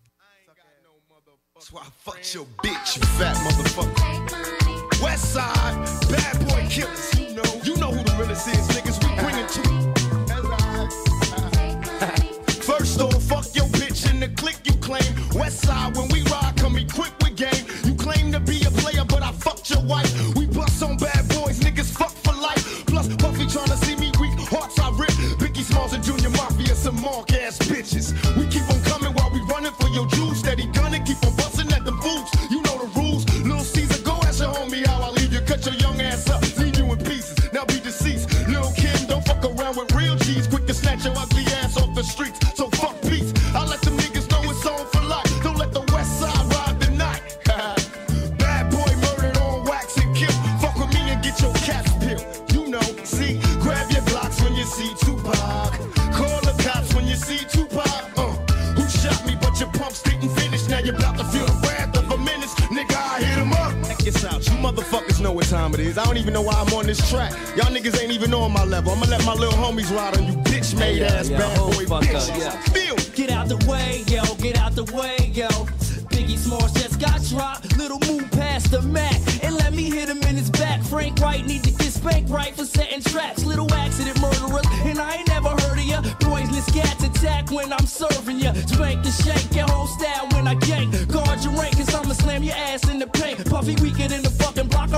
Why 1.71 1.83
I 1.83 1.89
fucked 1.99 2.33
your 2.35 2.43
bitch, 2.63 2.97
you 2.97 3.03
fat 3.15 3.37
motherfucker. 3.47 5.01
West 5.01 5.31
side, 5.31 5.73
bad 6.11 6.37
boy 6.49 6.67
killers. 6.69 7.13
You 7.17 7.35
know, 7.35 7.61
you 7.63 7.77
know 7.77 7.91
who 7.91 8.03
the 8.03 8.11
realest 8.19 8.49
is, 8.49 8.67
niggas. 8.75 8.99
We 8.99 9.15
bring 9.23 9.37
it 9.39 9.47
to. 9.55 9.61
First 12.61 12.99
off, 12.99 13.23
fuck 13.23 13.55
your 13.55 13.67
bitch 13.67 14.09
in 14.11 14.19
the 14.19 14.27
click 14.35 14.57
you 14.65 14.73
claim. 14.81 15.15
West 15.33 15.61
side, 15.61 15.95
when 15.95 16.09
we 16.09 16.23
ride, 16.23 16.57
come 16.57 16.75
equipped 16.75 17.23
with 17.23 17.37
game. 17.37 17.65
You 17.85 17.95
claim 17.95 18.33
to 18.33 18.41
be 18.41 18.61
a 18.65 18.71
player, 18.71 19.05
but 19.05 19.23
I 19.23 19.31
fucked 19.31 19.69
your 19.69 19.81
wife. 19.85 20.11
We 20.35 20.47
bust 20.47 20.83
on 20.83 20.97
bad 20.97 21.25
boys, 21.29 21.61
niggas 21.61 21.89
fuck 21.97 22.11
for 22.11 22.33
life. 22.33 22.85
Plus, 22.85 23.07
Puffy 23.15 23.45
tryna 23.45 23.77
see 23.85 23.95
me 23.95 24.11
weak, 24.19 24.37
hearts 24.49 24.77
I 24.77 24.89
rip. 24.99 25.11
Biggie 25.39 25.63
Smalls 25.63 25.93
and 25.93 26.03
Junior 26.03 26.31
Mafia, 26.31 26.75
some 26.75 26.99
mark 27.01 27.31
ass 27.31 27.59
bitches. 27.59 28.11
We 28.35 28.45
keep 28.47 28.67
on 28.69 28.83
coming 28.83 29.13
while 29.13 29.31
we 29.31 29.39
running 29.47 29.71
for 29.79 29.87
your 29.87 30.07
juice. 30.07 30.39
Steady 30.39 30.65
gunning, 30.67 31.05
keep 31.05 31.23
on 31.23 31.33
busting 31.37 31.50
I 66.01 66.05
don't 66.05 66.17
even 66.17 66.33
know 66.33 66.41
why 66.41 66.53
I'm 66.53 66.73
on 66.73 66.87
this 66.87 66.97
track. 67.11 67.31
Y'all 67.55 67.71
niggas 67.71 68.01
ain't 68.01 68.11
even 68.11 68.33
on 68.33 68.51
my 68.51 68.63
level. 68.63 68.91
I'ma 68.91 69.05
let 69.05 69.23
my 69.23 69.35
little 69.35 69.53
homies 69.53 69.95
ride 69.95 70.17
on 70.17 70.25
you 70.25 70.33
bitch 70.49 70.77
made 70.77 71.03
ass 71.03 71.29
yeah, 71.29 71.37
bad 71.37 71.57
boy 71.57 71.95
up, 71.95 72.03
yeah. 72.03 72.49
Feel 72.73 72.95
Get 73.13 73.29
out 73.29 73.49
the 73.49 73.57
way, 73.69 74.03
yo, 74.07 74.23
get 74.35 74.57
out 74.57 74.73
the 74.73 74.85
way, 74.95 75.15
yo. 75.33 75.47
Biggie 76.09 76.37
Smalls 76.37 76.71
just 76.71 76.99
got 76.99 77.21
dropped. 77.25 77.77
Little 77.77 77.99
move 78.07 78.31
past 78.31 78.71
the 78.71 78.81
Mac. 78.81 79.13
And 79.43 79.55
let 79.55 79.73
me 79.73 79.83
hit 79.89 80.09
him 80.09 80.21
in 80.23 80.35
his 80.35 80.49
back. 80.49 80.81
Frank 80.81 81.19
White 81.19 81.45
need 81.45 81.63
to 81.65 81.71
get 81.71 81.91
spanked 81.91 82.29
right 82.31 82.55
for 82.55 82.65
setting 82.65 83.01
traps. 83.01 83.45
Little 83.45 83.71
accident 83.73 84.19
murderers. 84.21 84.65
And 84.85 84.97
I 84.97 85.17
ain't 85.17 85.27
never 85.27 85.49
heard 85.49 85.77
of 85.77 85.85
ya. 85.85 86.01
Poisonous 86.21 86.71
cats 86.71 87.03
attack 87.03 87.51
when 87.51 87.71
I'm 87.71 87.85
serving 87.85 88.39
ya. 88.39 88.53
Spank 88.53 89.05
and 89.05 89.13
shake 89.13 89.55
your 89.55 89.67
whole 89.69 89.87
style 89.87 90.27
when 90.31 90.47
I 90.47 90.55
gank. 90.55 90.89
Guard 91.11 91.43
your 91.43 91.53
rank, 91.53 91.77
cause 91.77 91.93
I'ma 91.93 92.13
slam 92.13 92.43
your 92.43 92.55
ass 92.55 92.89
in 92.89 92.97
the 92.97 93.07
paint. 93.07 93.45
Puffy 93.49 93.75
weaker 93.75 94.07
than 94.07 94.23
the 94.23 94.30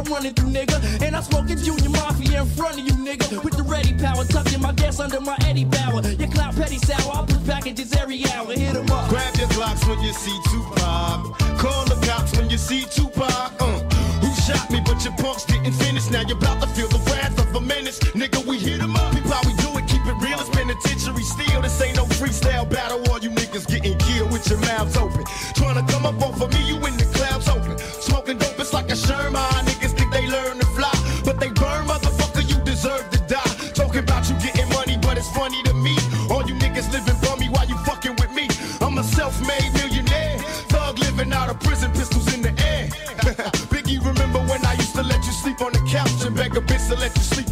I'm 0.06 0.12
running 0.12 0.34
through, 0.34 0.50
nigga. 0.50 1.02
And 1.02 1.16
I'm 1.16 1.24
smoking 1.24 1.58
Junior 1.58 1.90
Mafia 1.90 2.42
in 2.42 2.48
front 2.48 2.80
of 2.80 2.86
you, 2.86 2.94
nigga. 2.94 3.44
With 3.44 3.56
the 3.56 3.64
ready 3.64 3.94
power, 3.94 4.26
tucking 4.26 4.62
my 4.62 4.74
gas 4.74 5.00
under 5.00 5.22
my 5.22 5.38
Eddie 5.46 5.66
Bauer. 5.66 6.02
Your 6.20 6.30
clout 6.30 6.56
petty 6.56 6.78
sour, 6.78 7.24
I 7.24 7.26
push 7.26 7.46
packages 7.48 7.94
every 7.94 8.26
hour. 8.34 8.52
Hit 8.52 8.76
'em 8.76 8.90
up. 8.92 9.10
Grab 9.10 9.36
your 9.38 9.48
Glocks 9.50 9.88
when 9.88 10.00
you 10.02 10.14
see 10.14 10.38
Tupac. 10.52 11.38
Call 11.58 11.86
the 11.86 11.98
cops 12.06 12.36
when 12.38 12.50
you 12.50 12.58
see 12.58 12.86
Tupac. 12.92 13.52
Uh, 13.62 13.80
who 14.22 14.30
shot 14.42 14.70
me, 14.72 14.82
but 14.86 15.04
your 15.06 15.14
punks 15.14 15.46
didn't 15.46 15.74
finish. 15.74 16.10
Now 16.10 16.22
you're 16.28 16.38
about 16.38 16.62
to 16.62 16.68
feel 16.68 16.90
the 16.90 17.00
wrath 17.10 17.40
of 17.40 17.56
a 17.56 17.62
menace. 17.62 18.00
Nigga, 18.14 18.46
we 18.46 18.58
hit 18.58 18.82
'em 18.82 18.96
up. 18.96 19.14
We 19.14 19.54
do 19.54 19.78
it, 19.78 19.88
keep 19.88 20.06
it 20.06 20.18
real. 20.22 20.40
It's 20.40 20.50
penitentiary 20.50 21.24
steel. 21.24 21.62
This 21.62 21.82
ain't 21.82 21.96
no 21.96 22.06
freestyle 22.06 22.70
battle. 22.70 23.02
All 23.10 23.20
you 23.20 23.30
niggas 23.32 23.66
getting 23.68 23.98
killed 23.98 24.32
with 24.32 24.48
your 24.50 24.60
mouths 24.60 24.98
open. 24.98 25.23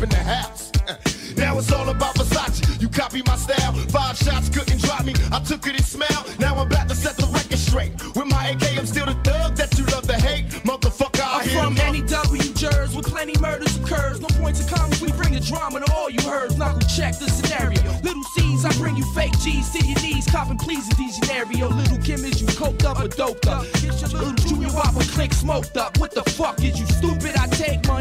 To 0.01 0.07
let 0.07 0.09
you 0.09 0.09
sleep 0.09 0.09
in 0.09 0.09
the 0.09 0.23
house? 0.23 0.71
Now 1.37 1.57
it's 1.57 1.71
all 1.71 1.89
about 1.89 2.15
Versace. 2.15 2.81
You 2.81 2.89
copy 2.89 3.21
my 3.25 3.35
style. 3.35 3.73
Five 3.89 4.17
shots 4.17 4.49
couldn't 4.49 4.81
drop 4.81 5.05
me. 5.05 5.13
I 5.31 5.39
took 5.39 5.65
it 5.67 5.75
and 5.75 5.85
smiled. 5.85 6.35
Now 6.39 6.55
I'm 6.55 6.67
about 6.67 6.89
to 6.89 6.95
set 6.95 7.15
the 7.17 7.25
record 7.27 7.57
straight. 7.57 7.93
With 8.15 8.27
my 8.27 8.49
AK, 8.49 8.77
I'm 8.77 8.85
still 8.85 9.05
the 9.05 9.15
thug 9.23 9.55
that 9.55 9.77
you 9.77 9.85
love 9.85 10.07
to 10.07 10.13
hate. 10.15 10.49
Motherfucker, 10.65 11.21
I 11.23 11.41
I'm 11.41 11.49
from 11.49 11.73
'em 11.73 11.79
up. 11.79 11.85
any 11.87 12.01
W 12.01 12.53
jurors 12.53 12.95
with 12.95 13.07
plenty 13.07 13.37
murders 13.39 13.77
occurs. 13.77 14.19
No 14.19 14.27
points 14.41 14.59
of 14.59 14.67
comments, 14.69 15.01
we 15.01 15.11
bring 15.13 15.33
the 15.33 15.39
drama 15.39 15.79
to 15.79 15.93
all 15.93 16.09
you 16.09 16.21
heard. 16.29 16.57
Knuckle 16.57 16.81
check 16.81 17.17
the 17.17 17.29
scenario. 17.29 17.81
Little 18.03 18.23
C's, 18.35 18.65
I 18.65 18.71
bring 18.73 18.95
you 18.97 19.05
fake 19.13 19.37
G's 19.39 19.69
to 19.71 19.79
your 19.85 19.99
knees. 20.01 20.25
Copping 20.27 20.57
please 20.57 20.89
in 20.89 20.97
these 20.97 21.15
scenario. 21.15 21.69
Little 21.69 21.97
Kim 21.97 22.25
is 22.25 22.41
you 22.41 22.47
coked 22.47 22.83
up 22.85 22.99
or 22.99 23.07
doped 23.07 23.47
up. 23.47 23.63
Get 23.81 24.01
your 24.01 24.09
little 24.09 24.33
junior 24.33 24.69
whopper 24.69 25.05
click 25.15 25.33
smoked 25.33 25.77
up. 25.77 25.97
What 25.97 26.11
the 26.11 26.23
fuck 26.31 26.59
is 26.63 26.79
you 26.79 26.85
stupid? 26.87 27.37
I 27.37 27.47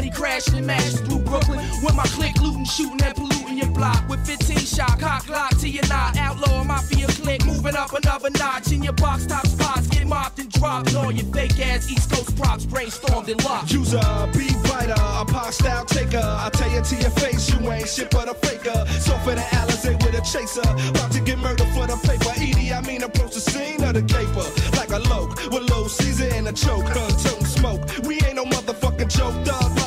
money 0.01 0.11
crashing 0.11 0.55
and 0.55 0.67
mashing 0.67 1.05
through 1.05 1.19
Brooklyn. 1.19 1.59
With 1.83 1.95
my 1.95 2.03
click 2.05 2.35
looting, 2.41 2.65
shooting 2.65 3.01
and 3.03 3.15
polluting 3.15 3.57
your 3.57 3.69
block. 3.69 4.07
With 4.09 4.25
15 4.25 4.57
shot, 4.57 4.99
cock 4.99 5.29
lock 5.29 5.57
to 5.59 5.69
your 5.69 5.87
knot. 5.87 6.17
Outlaw 6.17 6.63
mafia 6.63 7.07
click, 7.07 7.45
moving 7.45 7.75
up 7.75 7.93
another 7.93 8.29
notch. 8.31 8.71
In 8.71 8.83
your 8.83 8.93
box 8.93 9.25
top 9.27 9.45
spots, 9.45 9.87
get 9.87 10.07
mopped 10.07 10.39
and 10.39 10.51
dropped. 10.51 10.95
All 10.95 11.11
your 11.11 11.25
fake 11.33 11.59
ass 11.59 11.91
East 11.91 12.09
Coast 12.11 12.35
props 12.35 12.65
brainstormed 12.65 13.29
and 13.29 13.43
locked. 13.43 13.71
Use 13.71 13.93
a 13.93 14.29
beat 14.33 14.55
writer, 14.69 14.95
a 14.97 15.25
pop 15.25 15.53
style 15.53 15.85
taker. 15.85 16.23
I 16.23 16.49
tell 16.53 16.71
you 16.71 16.81
to 16.81 16.95
your 16.95 17.11
face, 17.11 17.49
you 17.51 17.71
ain't 17.71 17.87
shit 17.87 18.09
but 18.09 18.27
a 18.27 18.33
faker. 18.33 18.85
So 18.99 19.13
for 19.19 19.35
the 19.35 19.45
Alizé 19.59 19.93
with 20.03 20.15
a 20.15 20.21
chaser, 20.21 20.61
about 20.89 21.11
to 21.11 21.19
get 21.21 21.37
murdered 21.37 21.69
for 21.75 21.85
the 21.85 21.97
paper. 22.07 22.31
Edie, 22.37 22.73
I 22.73 22.81
mean 22.81 23.03
approach 23.03 23.35
the 23.35 23.41
scene 23.41 23.83
of 23.83 23.93
the 23.93 24.01
caper 24.01 24.47
like 24.77 24.91
a 24.91 24.99
loke 25.09 25.37
with 25.51 25.69
low 25.69 25.87
Caesar 25.87 26.29
and 26.33 26.47
a 26.47 26.53
choke. 26.53 26.85
Toting 26.91 27.45
smoke. 27.45 27.81
We 28.03 28.15
ain't 28.25 28.35
no 28.35 28.45
motherfucking 28.45 29.09
joke. 29.15 29.45
Dog 29.45 29.80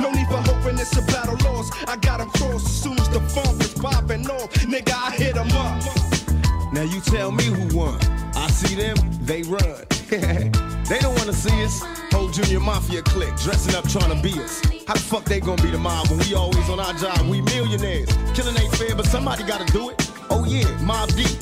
No 0.00 0.10
need 0.10 0.26
for 0.28 0.38
hoping 0.38 0.78
it's 0.78 0.96
a 0.96 1.02
battle 1.02 1.36
lost. 1.44 1.72
I 1.88 1.96
got 1.96 2.20
'em 2.20 2.30
crossed 2.30 2.66
as 2.66 2.82
soon 2.82 2.98
as 2.98 3.08
the 3.08 3.20
funk 3.20 3.60
is 3.60 3.72
popping 3.74 4.26
off. 4.30 4.50
Nigga, 4.66 4.94
I 4.94 5.10
hit 5.12 5.36
'em 5.36 5.50
up. 5.52 5.82
Now 6.72 6.82
you 6.82 7.00
tell 7.00 7.30
me 7.32 7.44
who 7.44 7.76
won. 7.76 7.98
I 8.36 8.48
see 8.50 8.74
them, 8.74 8.96
they 9.22 9.42
run. 9.42 9.84
they 10.10 10.98
don't 11.00 11.16
wanna 11.18 11.32
see 11.32 11.64
us. 11.64 11.82
Whole 12.12 12.28
junior 12.30 12.60
mafia 12.60 13.02
clique 13.02 13.36
dressing 13.36 13.74
up 13.74 13.88
trying 13.88 14.14
to 14.14 14.22
be 14.22 14.32
us. 14.40 14.60
How 14.86 14.94
the 14.94 15.00
fuck 15.00 15.24
they 15.24 15.40
gonna 15.40 15.62
be 15.62 15.70
the 15.70 15.78
mob 15.78 16.08
when 16.08 16.18
we 16.20 16.34
always 16.34 16.68
on 16.70 16.80
our 16.80 16.92
job? 16.94 17.20
We 17.28 17.40
millionaires. 17.42 18.08
Killing 18.34 18.56
ain't 18.58 18.74
fair, 18.76 18.94
but 18.94 19.06
somebody 19.06 19.44
gotta 19.44 19.70
do 19.72 19.90
it. 19.90 20.07
Oh 20.30 20.44
yeah, 20.44 20.64
Mobb 20.84 21.08
Deep. 21.16 21.38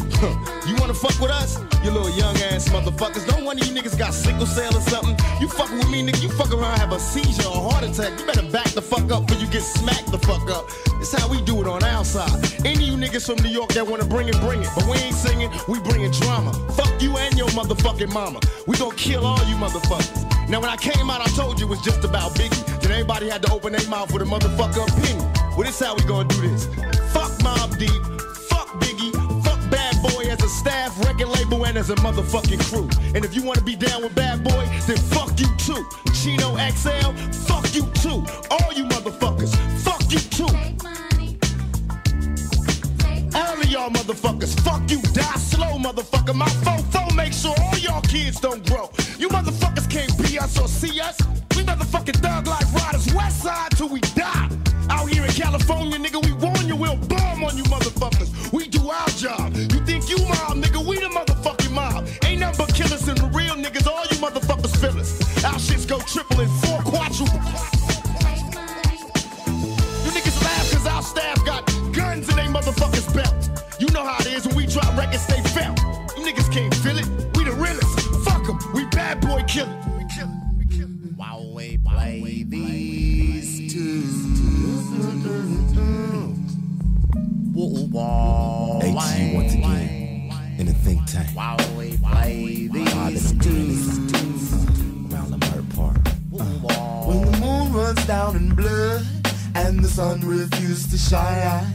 you 0.66 0.74
wanna 0.80 0.94
fuck 0.94 1.18
with 1.20 1.30
us? 1.30 1.58
You 1.84 1.90
little 1.90 2.10
young 2.10 2.36
ass 2.50 2.68
motherfuckers. 2.68 3.26
Don't 3.26 3.44
one 3.44 3.58
of 3.58 3.66
you 3.66 3.74
niggas 3.74 3.98
got 3.98 4.14
sickle 4.14 4.46
cell 4.46 4.74
or 4.76 4.80
something. 4.80 5.16
You 5.40 5.48
fucking 5.48 5.78
with 5.78 5.90
me, 5.90 6.02
nigga. 6.06 6.22
You 6.22 6.30
fuck 6.30 6.52
around, 6.52 6.78
have 6.78 6.92
a 6.92 6.98
seizure 6.98 7.48
or 7.48 7.70
heart 7.70 7.84
attack. 7.84 8.18
You 8.18 8.26
better 8.26 8.50
back 8.50 8.70
the 8.70 8.82
fuck 8.82 9.10
up 9.12 9.26
before 9.26 9.42
you 9.42 9.48
get 9.48 9.62
smacked 9.62 10.10
the 10.10 10.18
fuck 10.18 10.48
up. 10.50 10.64
It's 11.00 11.12
how 11.12 11.28
we 11.28 11.42
do 11.42 11.60
it 11.60 11.66
on 11.66 11.82
our 11.84 12.04
side. 12.04 12.30
Any 12.64 12.88
of 12.88 12.90
you 12.90 12.96
niggas 12.96 13.26
from 13.26 13.42
New 13.44 13.50
York 13.50 13.72
that 13.74 13.86
wanna 13.86 14.06
bring 14.06 14.28
it, 14.28 14.38
bring 14.40 14.62
it. 14.62 14.68
But 14.74 14.86
we 14.86 14.96
ain't 14.98 15.14
singing, 15.14 15.50
we 15.68 15.78
bringing 15.80 16.10
drama. 16.12 16.52
Fuck 16.72 17.00
you 17.02 17.16
and 17.16 17.36
your 17.36 17.48
motherfucking 17.48 18.12
mama. 18.12 18.40
We 18.66 18.76
gon' 18.76 18.96
kill 18.96 19.26
all 19.26 19.44
you 19.44 19.56
motherfuckers. 19.56 20.48
Now 20.48 20.60
when 20.60 20.70
I 20.70 20.76
came 20.76 21.10
out, 21.10 21.20
I 21.20 21.26
told 21.36 21.60
you 21.60 21.66
it 21.66 21.70
was 21.70 21.80
just 21.82 22.04
about 22.04 22.34
Biggie. 22.34 22.80
Then 22.80 22.92
everybody 22.92 23.28
had 23.28 23.42
to 23.42 23.52
open 23.52 23.72
their 23.72 23.88
mouth 23.88 24.12
with 24.12 24.22
a 24.22 24.24
motherfucker 24.24 24.88
opinion. 24.88 25.30
Well, 25.56 25.64
this 25.64 25.80
how 25.80 25.94
we 25.94 26.02
gonna 26.04 26.28
do 26.28 26.40
this. 26.48 26.66
Fuck 27.12 27.32
Mobb 27.42 27.78
Deep, 27.78 27.90
a 30.46 30.48
staff, 30.48 30.96
record 31.04 31.28
label, 31.28 31.66
and 31.66 31.76
as 31.76 31.90
a 31.90 31.96
motherfucking 31.96 32.62
crew. 32.70 32.88
And 33.14 33.24
if 33.24 33.34
you 33.34 33.42
wanna 33.42 33.62
be 33.62 33.74
down 33.74 34.02
with 34.02 34.14
Bad 34.14 34.44
Boy, 34.44 34.64
then 34.86 34.96
fuck 34.96 35.38
you 35.40 35.48
too. 35.58 35.84
Chino 36.14 36.56
XL, 36.56 37.10
fuck 37.48 37.66
you 37.74 37.82
too. 38.02 38.24
All 38.50 38.72
you 38.72 38.84
motherfuckers, 38.84 39.52
fuck 39.82 40.02
you 40.08 40.20
too. 40.38 40.52
All 43.34 43.60
of 43.60 43.68
y'all 43.68 43.90
motherfuckers, 43.90 44.58
fuck 44.60 44.88
you, 44.88 45.00
die 45.12 45.38
slow, 45.38 45.78
motherfucker. 45.78 46.34
My 46.34 46.48
fofo 46.64 47.14
make 47.16 47.32
sure 47.32 47.54
all 47.60 47.78
y'all 47.78 48.02
kids 48.02 48.38
don't 48.38 48.64
grow. 48.68 48.90
You 49.18 49.28
motherfuckers 49.28 49.90
can't 49.90 50.16
be 50.22 50.38
us 50.38 50.58
or 50.60 50.68
see 50.68 51.00
us. 51.00 51.18
We 51.56 51.62
motherfucking 51.64 52.20
thug 52.22 52.46
life 52.46 52.72
riders, 52.72 53.12
west 53.14 53.42
side 53.42 53.72
till 53.72 53.88
we 53.88 54.00
die. 54.14 54.48
Out 54.90 55.08
here 55.08 55.24
in 55.24 55.32
California, 55.32 55.98
nigga, 55.98 56.24
we 56.24 56.32
warn 56.34 56.68
you, 56.68 56.76
we'll 56.76 56.96
bomb 57.08 57.42
on 57.42 57.56
you 57.56 57.64
motherfuckers. 57.64 58.52
We 58.52 58.68
do 58.68 58.88
our 58.88 59.08
job. 59.08 59.52
You 60.08 60.18
you 60.18 60.24
mob, 60.28 60.56
nigga, 60.56 60.84
we 60.86 60.98
the 61.00 61.08
motherfucking 61.08 61.72
mob. 61.72 62.06
Ain't 62.24 62.40
nothing 62.40 62.66
but 62.66 62.74
killers 62.74 63.08
and 63.08 63.18
the 63.18 63.26
real 63.26 63.54
niggas, 63.54 63.86
all 63.86 64.04
you 64.04 64.16
motherfuckers 64.18 64.76
feel 64.76 64.98
us. 65.00 65.20
Our 65.44 65.54
shits 65.54 65.86
go 65.88 65.98
triple 65.98 66.40
and 66.40 66.50
four 66.62 66.78
quadruple. 66.82 67.40
You 70.04 70.10
niggas 70.14 70.44
laugh 70.44 70.72
cause 70.72 70.86
our 70.86 71.02
staff 71.02 71.44
got 71.44 71.66
guns 71.92 72.28
in 72.28 72.36
they 72.36 72.46
motherfuckers 72.46 73.12
belt. 73.12 73.34
You 73.80 73.88
know 73.88 74.04
how 74.04 74.18
it 74.20 74.28
is 74.28 74.46
when 74.46 74.56
we 74.56 74.66
drop 74.66 74.96
records, 74.96 75.26
they 75.26 75.42
felt. 75.42 75.78
You 76.16 76.24
niggas 76.24 76.52
can't 76.52 76.74
feel 76.76 76.98
it. 76.98 77.06
We 77.36 77.44
the 77.44 77.52
realest. 77.52 78.00
Fuck 78.24 78.46
Fuck 78.46 78.48
'em. 78.48 78.72
We 78.74 78.84
bad 78.86 79.20
boy 79.20 79.42
killers. 79.48 79.74
While 81.16 81.52
we 81.52 81.78
play 81.78 82.44
these 82.44 83.72
tunes. 83.72 84.26
HG 88.82 89.34
once 89.34 89.54
again 89.54 89.64
in 89.64 89.70
the 89.70 89.75
think 90.86 91.04
tank. 91.06 91.28
While 91.34 91.58
we 91.76 91.96
play 91.96 92.68
these 92.68 93.32
tunes. 93.42 93.98
Around 95.12 95.32
Leimert 95.32 95.68
Park. 95.74 95.98
Uh. 96.38 97.02
When 97.06 97.20
the 97.30 97.38
moon 97.38 97.72
runs 97.72 98.06
down 98.06 98.36
in 98.36 98.54
blood 98.54 99.04
and 99.56 99.80
the 99.80 99.88
sun 99.88 100.20
refuses 100.20 100.86
to 100.92 100.98
shine. 100.98 101.66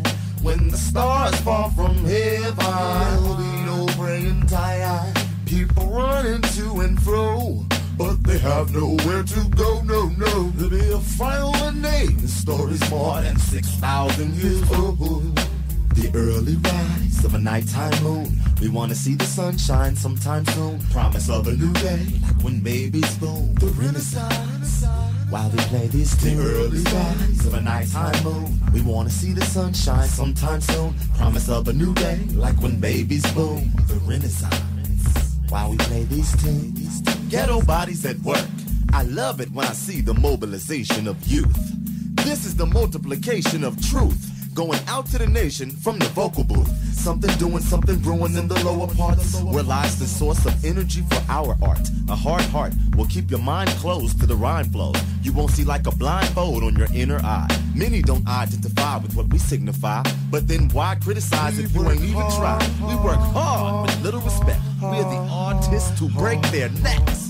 When 0.42 0.70
the 0.70 0.78
stars 0.78 1.36
fall 1.42 1.70
from 1.72 1.96
heaven, 2.06 2.56
there'll 2.58 3.36
be 3.36 3.54
no 3.72 3.86
praying 4.00 4.48
time. 4.48 5.14
People 5.46 5.88
running 5.88 6.42
to 6.56 6.80
and 6.80 7.00
fro, 7.02 7.66
but 7.98 8.24
they 8.24 8.40
have 8.40 8.74
nowhere 8.74 9.24
to 9.24 9.42
go. 9.50 9.82
No, 9.82 10.08
no, 10.18 10.50
there'll 10.56 10.70
be 10.70 10.90
a 10.92 11.00
final 11.00 11.72
name. 11.74 12.18
The 12.18 12.28
story's 12.28 12.90
more 12.90 13.22
than 13.22 13.38
6,000 13.38 14.34
years 14.36 14.72
old. 14.72 15.36
The 15.96 16.10
early 16.16 16.56
rise 16.56 17.26
of 17.26 17.36
a 17.36 17.40
nighttime 17.40 18.04
moon. 18.04 18.51
We 18.62 18.70
wanna 18.70 18.94
see 18.94 19.16
the 19.16 19.26
sunshine 19.26 19.96
sometime 19.96 20.46
soon. 20.46 20.80
Promise 20.92 21.30
of 21.30 21.48
a 21.48 21.54
new 21.54 21.74
day, 21.74 22.06
like 22.22 22.44
when 22.44 22.60
babies 22.60 23.18
bloom. 23.18 23.56
The 23.56 23.66
Renaissance. 23.70 24.86
While 25.32 25.50
we 25.50 25.58
play 25.58 25.88
these 25.88 26.16
tunes. 26.22 26.38
The 26.38 26.48
early 26.48 26.84
rise 26.84 27.46
of 27.48 27.54
a 27.56 27.62
nighttime 27.62 28.24
moon. 28.24 28.62
We 28.72 28.82
wanna 28.82 29.10
see 29.10 29.34
the 29.34 29.44
sunshine 29.46 30.08
sometime 30.08 30.62
soon. 30.62 30.94
Promise 31.18 31.50
of 31.50 31.68
a 31.70 31.74
new 31.74 31.96
day, 31.96 32.20
like 32.36 32.62
when 32.62 32.80
babies 32.80 33.26
bloom. 33.34 33.72
The 33.88 33.96
Renaissance. 34.06 35.40
While 35.50 35.72
we 35.72 35.78
play 35.78 36.04
these 36.04 36.32
tunes. 36.44 37.02
Ghetto 37.30 37.64
bodies 37.64 38.06
at 38.06 38.20
work. 38.20 38.46
I 38.94 39.02
love 39.04 39.42
it 39.42 39.52
when 39.52 39.66
I 39.66 39.74
see 39.74 40.02
the 40.02 40.14
mobilization 40.14 41.08
of 41.08 41.18
youth. 41.26 41.58
This 42.24 42.46
is 42.46 42.56
the 42.56 42.68
multiplication 42.68 43.64
of 43.64 43.82
truth. 43.90 44.41
Going 44.54 44.80
out 44.88 45.06
to 45.08 45.18
the 45.18 45.28
nation 45.28 45.72
from 45.72 45.98
the 45.98 46.06
vocal 46.08 46.44
booth. 46.44 46.68
Something 46.94 47.32
doing, 47.38 47.64
something 47.64 47.98
brewing 48.00 48.36
in 48.36 48.50
the 48.50 48.64
lower 48.66 48.88
parts. 48.88 49.40
Where 49.42 49.64
lies 49.64 49.98
the 49.98 50.06
source 50.06 50.46
of 50.46 50.66
energy 50.66 51.04
for 51.10 51.24
our 51.30 51.58
art. 51.62 51.90
A 52.10 52.16
hard 52.16 52.44
heart 52.44 52.74
will 52.98 53.06
keep 53.06 53.32
your 53.32 53.40
mind 53.40 53.70
closed 53.72 54.20
to 54.20 54.26
the 54.26 54.36
rhyme 54.36 54.66
flow. 54.66 54.92
You 55.24 55.32
won't 55.32 55.52
see 55.52 55.64
like 55.64 55.88
a 55.88 55.96
blindfold 55.96 56.64
on 56.64 56.76
your 56.76 56.90
inner 56.94 57.20
eye. 57.20 57.48
Many 57.74 58.02
don't 58.02 58.28
identify 58.28 58.98
with 58.98 59.16
what 59.16 59.28
we 59.28 59.38
signify. 59.38 60.04
But 60.30 60.50
then 60.50 60.68
why 60.70 60.96
criticize 60.96 61.58
if 61.58 61.74
you 61.74 61.90
ain't 61.90 62.04
even 62.04 62.30
try? 62.32 62.60
We 62.82 62.96
work 62.96 63.20
hard 63.20 63.88
with 63.88 64.02
little 64.02 64.22
respect. 64.22 64.60
We're 64.82 65.04
the 65.04 65.28
artists 65.32 65.98
who 65.98 66.10
break 66.10 66.42
their 66.52 66.70
necks. 66.70 67.21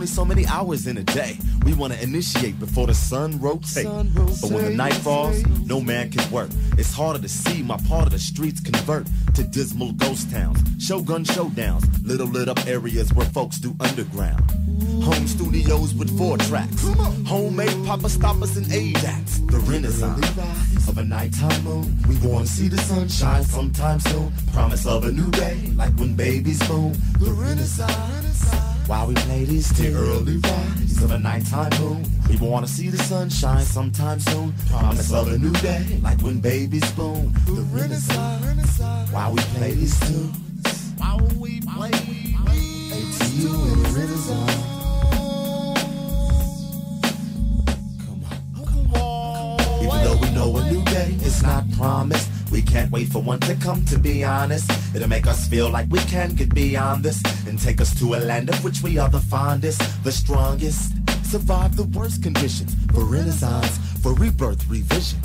Only 0.00 0.08
so 0.08 0.24
many 0.24 0.46
hours 0.46 0.86
in 0.86 0.96
a 0.96 1.04
day. 1.04 1.36
We 1.66 1.74
wanna 1.74 1.96
initiate 1.96 2.58
before 2.58 2.86
the 2.86 2.94
sun 2.94 3.38
rotates. 3.38 3.84
But 3.84 4.50
when 4.50 4.64
the 4.64 4.74
night 4.74 4.94
falls, 4.94 5.44
no 5.66 5.78
man 5.78 6.10
can 6.10 6.30
work. 6.30 6.48
It's 6.78 6.90
harder 6.90 7.18
to 7.18 7.28
see 7.28 7.62
my 7.62 7.76
part 7.86 8.06
of 8.06 8.12
the 8.12 8.18
streets 8.18 8.60
convert 8.60 9.06
to 9.34 9.42
dismal 9.42 9.92
ghost 9.92 10.30
towns, 10.30 10.58
shogun 10.82 11.24
showdowns, 11.24 11.84
little 12.02 12.28
lit 12.28 12.48
up 12.48 12.66
areas 12.66 13.12
where 13.12 13.26
folks 13.26 13.58
do 13.58 13.76
underground. 13.78 14.40
Home 15.04 15.26
studios 15.26 15.94
with 15.94 16.16
four 16.16 16.38
tracks, 16.38 16.82
homemade 17.26 17.84
papa 17.86 18.08
stoppers 18.08 18.56
and 18.56 18.66
ADATs. 18.66 19.46
The 19.50 19.58
renaissance 19.58 20.88
of 20.88 20.98
a 20.98 21.04
nighttime 21.04 21.64
moon. 21.64 21.98
We 22.08 22.16
wanna 22.26 22.46
see 22.46 22.68
the 22.68 22.78
sunshine 22.78 23.44
sometime 23.44 24.00
soon. 24.00 24.32
Promise 24.52 24.86
of 24.86 25.04
a 25.04 25.12
new 25.12 25.30
day, 25.30 25.56
like 25.76 25.92
when 25.98 26.14
babies 26.14 26.58
boom. 26.68 26.92
The 27.18 27.30
renaissance. 27.32 28.54
While 28.86 29.06
we 29.06 29.14
play 29.14 29.44
these 29.44 29.68
the 29.70 29.94
early 29.94 30.38
rise 30.38 31.02
of 31.02 31.12
a 31.12 31.18
nighttime 31.18 31.70
moon. 31.80 32.04
We 32.28 32.36
wanna 32.36 32.66
see 32.66 32.88
the 32.88 32.98
sunshine 32.98 33.64
sometime 33.64 34.20
soon. 34.20 34.52
Promise 34.68 35.12
of 35.12 35.28
a 35.32 35.38
new 35.38 35.52
day, 35.52 36.00
like 36.02 36.20
when 36.22 36.40
babies 36.40 36.90
boom. 36.92 37.32
The 37.46 37.62
renaissance. 37.72 38.80
While 39.12 39.32
we 39.32 39.40
play 39.56 39.72
these 39.72 39.98
tunes. 40.00 40.92
While 40.96 41.20
we 41.38 41.60
play 41.60 41.90
ATU 41.90 43.72
and 43.72 43.84
the 43.84 44.00
renaissance. 44.00 44.69
Is 51.22 51.42
not 51.42 51.64
promised, 51.72 52.28
we 52.50 52.62
can't 52.62 52.90
wait 52.90 53.08
for 53.08 53.22
one 53.22 53.40
to 53.40 53.54
come 53.56 53.84
to 53.86 53.98
be 53.98 54.24
honest. 54.24 54.70
It'll 54.94 55.08
make 55.08 55.26
us 55.26 55.48
feel 55.48 55.70
like 55.70 55.88
we 55.90 55.98
can 56.00 56.34
get 56.34 56.54
beyond 56.54 57.04
this 57.04 57.22
and 57.46 57.58
take 57.58 57.80
us 57.80 57.98
to 58.00 58.14
a 58.14 58.20
land 58.20 58.48
of 58.48 58.62
which 58.64 58.82
we 58.82 58.98
are 58.98 59.08
the 59.08 59.20
fondest, 59.20 59.80
the 60.04 60.12
strongest. 60.12 60.92
Survive 61.24 61.76
the 61.76 61.84
worst 61.84 62.22
conditions 62.22 62.74
for 62.92 63.04
renaissance, 63.04 63.78
for 64.02 64.14
rebirth, 64.14 64.66
revision. 64.68 65.20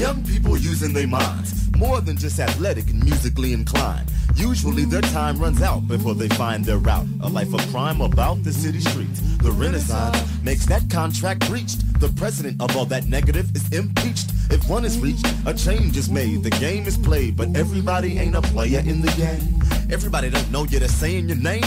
Young 0.00 0.24
people 0.24 0.56
using 0.56 0.92
their 0.92 1.06
minds, 1.06 1.70
more 1.76 2.00
than 2.00 2.16
just 2.16 2.40
athletic 2.40 2.88
and 2.90 3.04
musically 3.04 3.52
inclined. 3.52 4.10
Usually 4.34 4.84
their 4.84 5.00
time 5.00 5.38
runs 5.38 5.62
out 5.62 5.86
before 5.86 6.14
they 6.14 6.28
find 6.28 6.64
their 6.64 6.78
route. 6.78 7.06
A 7.22 7.28
life 7.28 7.52
of 7.54 7.60
crime 7.72 8.00
about 8.00 8.42
the 8.42 8.52
city 8.52 8.80
streets. 8.80 9.20
The 9.38 9.52
Renaissance 9.52 10.16
makes 10.42 10.66
that 10.66 10.88
contract 10.90 11.48
breached. 11.48 12.00
The 12.00 12.08
president 12.08 12.60
of 12.60 12.76
all 12.76 12.86
that 12.86 13.06
negative 13.06 13.54
is 13.54 13.70
impeached. 13.72 14.30
If 14.50 14.68
one 14.68 14.84
is 14.84 14.98
reached, 14.98 15.26
a 15.46 15.54
change 15.54 15.96
is 15.96 16.10
made. 16.10 16.42
The 16.42 16.50
game 16.50 16.86
is 16.86 16.96
played, 16.98 17.36
but 17.36 17.56
everybody 17.56 18.18
ain't 18.18 18.34
a 18.34 18.42
player 18.42 18.80
in 18.80 19.00
the 19.00 19.12
game. 19.12 19.62
Everybody 19.92 20.30
don't 20.30 20.50
know 20.50 20.64
you're 20.64 20.86
saying 20.88 21.28
your 21.28 21.38
name. 21.38 21.64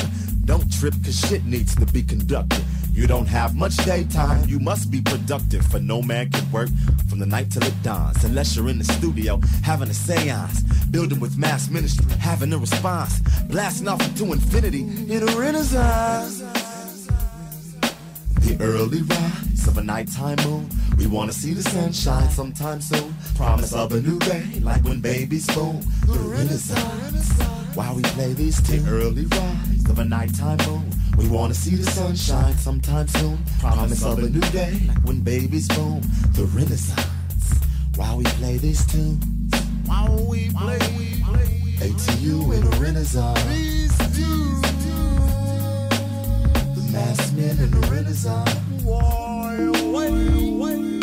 Don't 0.47 0.71
trip, 0.71 0.93
cause 1.03 1.19
shit 1.19 1.43
needs 1.43 1.75
to 1.75 1.85
be 1.87 2.01
conducted. 2.01 2.63
You 2.93 3.05
don't 3.05 3.27
have 3.27 3.53
much 3.53 3.75
daytime, 3.85 4.47
you 4.47 4.59
must 4.59 4.89
be 4.89 5.01
productive, 5.01 5.65
for 5.65 5.79
no 5.79 6.01
man 6.01 6.31
can 6.31 6.49
work 6.53 6.69
from 7.09 7.19
the 7.19 7.25
night 7.25 7.51
till 7.51 7.63
it 7.65 7.83
dawns. 7.83 8.23
Unless 8.23 8.55
you're 8.55 8.69
in 8.69 8.77
the 8.77 8.85
studio 8.85 9.41
having 9.61 9.89
a 9.89 9.93
seance, 9.93 10.61
building 10.89 11.19
with 11.19 11.37
mass 11.37 11.69
ministry, 11.69 12.09
having 12.19 12.53
a 12.53 12.57
response, 12.57 13.19
blasting 13.49 13.89
off 13.89 14.01
into 14.07 14.31
infinity 14.31 14.83
in 14.83 15.27
a 15.27 15.37
renaissance. 15.37 16.39
The 18.39 18.57
early 18.61 19.01
rise 19.01 19.67
of 19.67 19.77
a 19.77 19.83
nighttime 19.83 20.37
moon. 20.45 20.69
We 20.97 21.07
wanna 21.07 21.33
see 21.33 21.53
the 21.53 21.63
sunshine 21.63 22.29
sometime 22.29 22.79
soon. 22.79 23.13
Promise 23.35 23.73
of 23.73 23.91
a 23.91 23.99
new 23.99 24.17
day, 24.19 24.45
like 24.61 24.81
when 24.85 25.01
babies 25.01 25.45
boom. 25.47 25.81
The 26.05 26.17
renaissance. 26.19 27.66
While 27.77 27.93
we 27.93 28.01
play 28.01 28.33
these 28.33 28.59
tunes, 28.67 28.85
the 28.85 28.89
early 28.89 29.25
rise 29.25 29.85
of 29.87 29.99
a 29.99 30.03
nighttime 30.03 30.57
moon. 30.65 30.89
We 31.15 31.27
wanna 31.27 31.53
see 31.53 31.75
the 31.75 31.83
sunshine 31.91 32.57
sometime 32.57 33.07
soon. 33.07 33.37
Promise 33.59 34.03
of 34.03 34.17
a 34.17 34.29
new 34.31 34.41
day, 34.49 34.81
like 34.87 34.97
when 35.03 35.21
babies 35.21 35.67
boom. 35.67 36.01
The 36.33 36.45
renaissance. 36.45 37.05
While 37.95 38.17
we 38.17 38.23
play 38.23 38.57
these 38.57 38.83
tunes. 38.87 39.23
While 39.85 40.25
we 40.25 40.49
play, 40.49 40.79
ATU 41.77 42.51
in 42.55 42.67
the 42.67 42.77
renaissance. 42.81 43.97
The 46.73 46.91
masked 46.91 47.33
men 47.33 47.59
in 47.59 47.69
the 47.69 47.87
renaissance. 47.91 48.55
Why, 48.81 49.55
why, 49.91 50.09
why. 50.09 50.96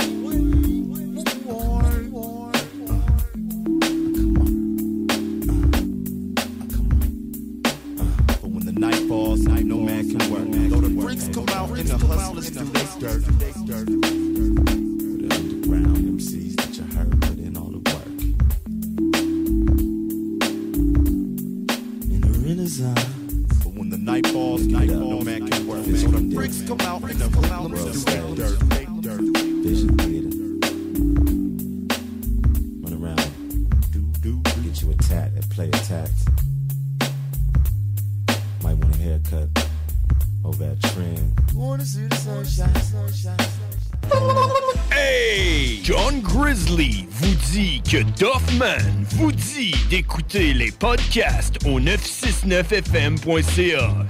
Podcast 50.85 51.57
au 51.65 51.81
969fm.ca. 51.81 54.07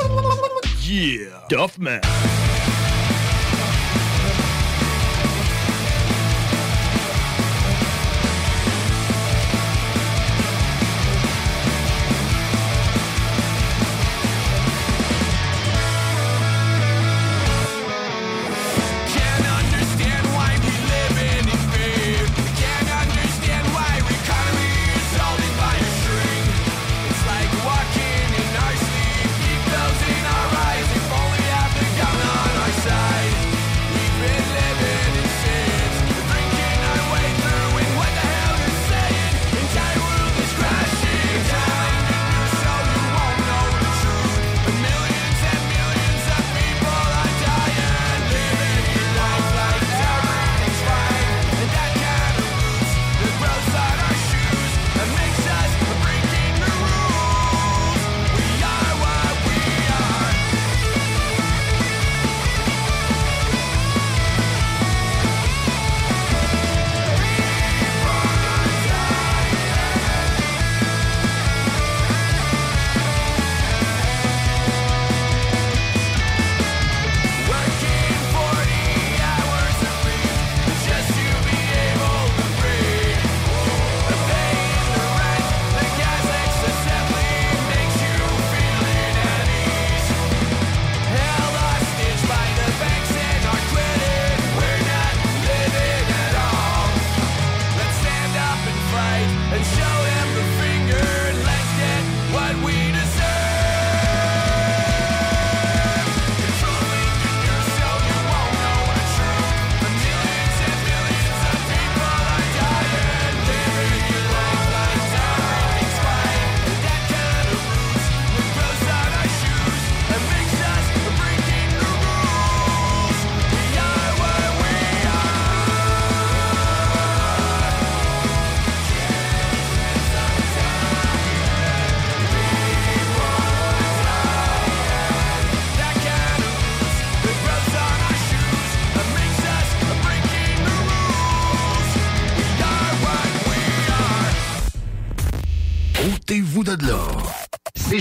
Yeah! 0.83 1.47
Duffman. 1.49 2.01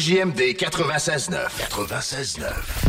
CJMD 0.03 0.53
96-9. 0.55 1.47
96-9. 1.69 2.82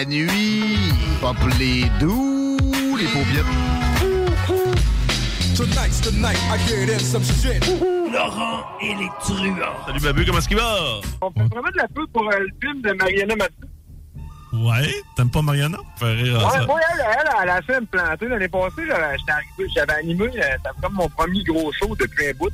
La 0.00 0.04
nuit. 0.06 0.78
Pour 1.20 1.34
les 1.58 1.84
doux, 2.00 2.56
les 2.96 3.06
paupiètes. 3.06 3.44
Tonight's 5.54 6.00
the 6.00 6.12
night 6.14 6.38
I 6.50 6.56
get 6.66 6.90
in 6.94 6.98
some 6.98 7.22
shit. 7.22 7.62
Laurent 8.10 8.64
et 8.80 8.94
les 8.94 9.08
truands. 9.20 9.76
Salut 9.86 10.00
Babu, 10.00 10.24
comment 10.24 10.38
est-ce 10.38 10.48
qu'il 10.48 10.56
va? 10.56 11.00
On 11.20 11.30
fait 11.30 11.40
vraiment 11.50 11.68
de 11.70 11.76
la 11.76 11.88
pub 11.88 12.06
pour 12.12 12.22
euh, 12.32 12.38
le 12.38 12.48
film 12.62 12.80
de 12.80 12.92
Mariana 12.92 13.36
Mathieu. 13.36 13.68
Ouais, 14.52 14.90
t'aimes 15.16 15.30
pas 15.30 15.42
Mariana? 15.42 15.78
Fait 15.98 16.12
rire 16.14 16.40
à 16.40 16.44
Ouais, 16.52 16.58
ça. 16.60 16.66
moi, 16.66 16.80
elle, 16.94 17.04
elle, 17.06 17.28
elle 17.42 17.50
a 17.50 17.62
fait 17.62 17.80
me 17.80 17.86
planter 17.86 18.26
l'année 18.28 18.48
passée. 18.48 18.82
J'avais 18.88 19.18
j'étais 19.18 19.32
arrivé, 19.32 19.72
j'avais 19.76 19.92
animé, 19.92 20.24
euh, 20.24 20.28
c'était 20.56 20.80
comme 20.82 20.94
mon 20.94 21.08
premier 21.10 21.44
gros 21.44 21.70
show 21.72 21.94
depuis 21.94 22.28
un 22.28 22.32
bout. 22.32 22.50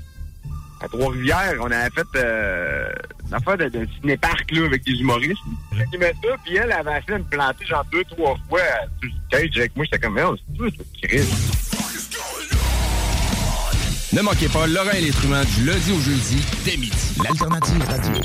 À 0.81 0.89
Trois-Rivières, 0.89 1.55
on 1.61 1.71
avait 1.71 1.89
fait 1.91 2.07
euh, 2.17 2.89
une 3.27 3.35
affaire 3.35 3.57
de, 3.57 3.69
de 3.69 3.89
ciné-parc 3.99 4.51
là, 4.53 4.67
avec 4.67 4.85
des 4.85 4.93
humoristes. 4.93 5.41
J'animais 5.75 6.13
ça, 6.23 6.29
puis 6.45 6.57
elle 6.57 6.71
avait 6.71 6.99
essayé 6.99 7.19
de 7.19 7.25
me 7.25 7.31
planter 7.31 7.65
genre 7.67 7.85
deux, 7.91 8.05
trois 8.05 8.37
fois 8.49 8.61
euh, 8.61 8.87
sur 9.01 9.09
le 9.09 9.15
stage 9.27 9.59
avec 9.59 9.75
moi. 9.75 9.87
J'étais 9.87 9.99
comme, 10.07 10.21
oh, 10.23 10.37
c'est 10.37 10.57
toi, 10.59 10.69
c'est 11.01 11.09
Chris. 11.09 11.25
Ne 14.13 14.23
manquez 14.23 14.49
pas 14.49 14.67
Laurent 14.67 14.91
et 14.97 15.01
les 15.01 15.11
truands 15.11 15.45
du 15.57 15.65
lundi 15.65 15.93
au 15.93 16.01
jeudi 16.01 16.45
dès 16.65 16.77
midi. 16.77 16.93
L'alternative 17.25 17.85
radio. 17.85 18.23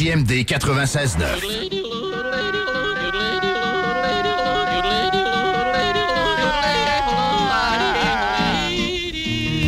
CJMD 0.00 0.46
96.9. 0.46 1.44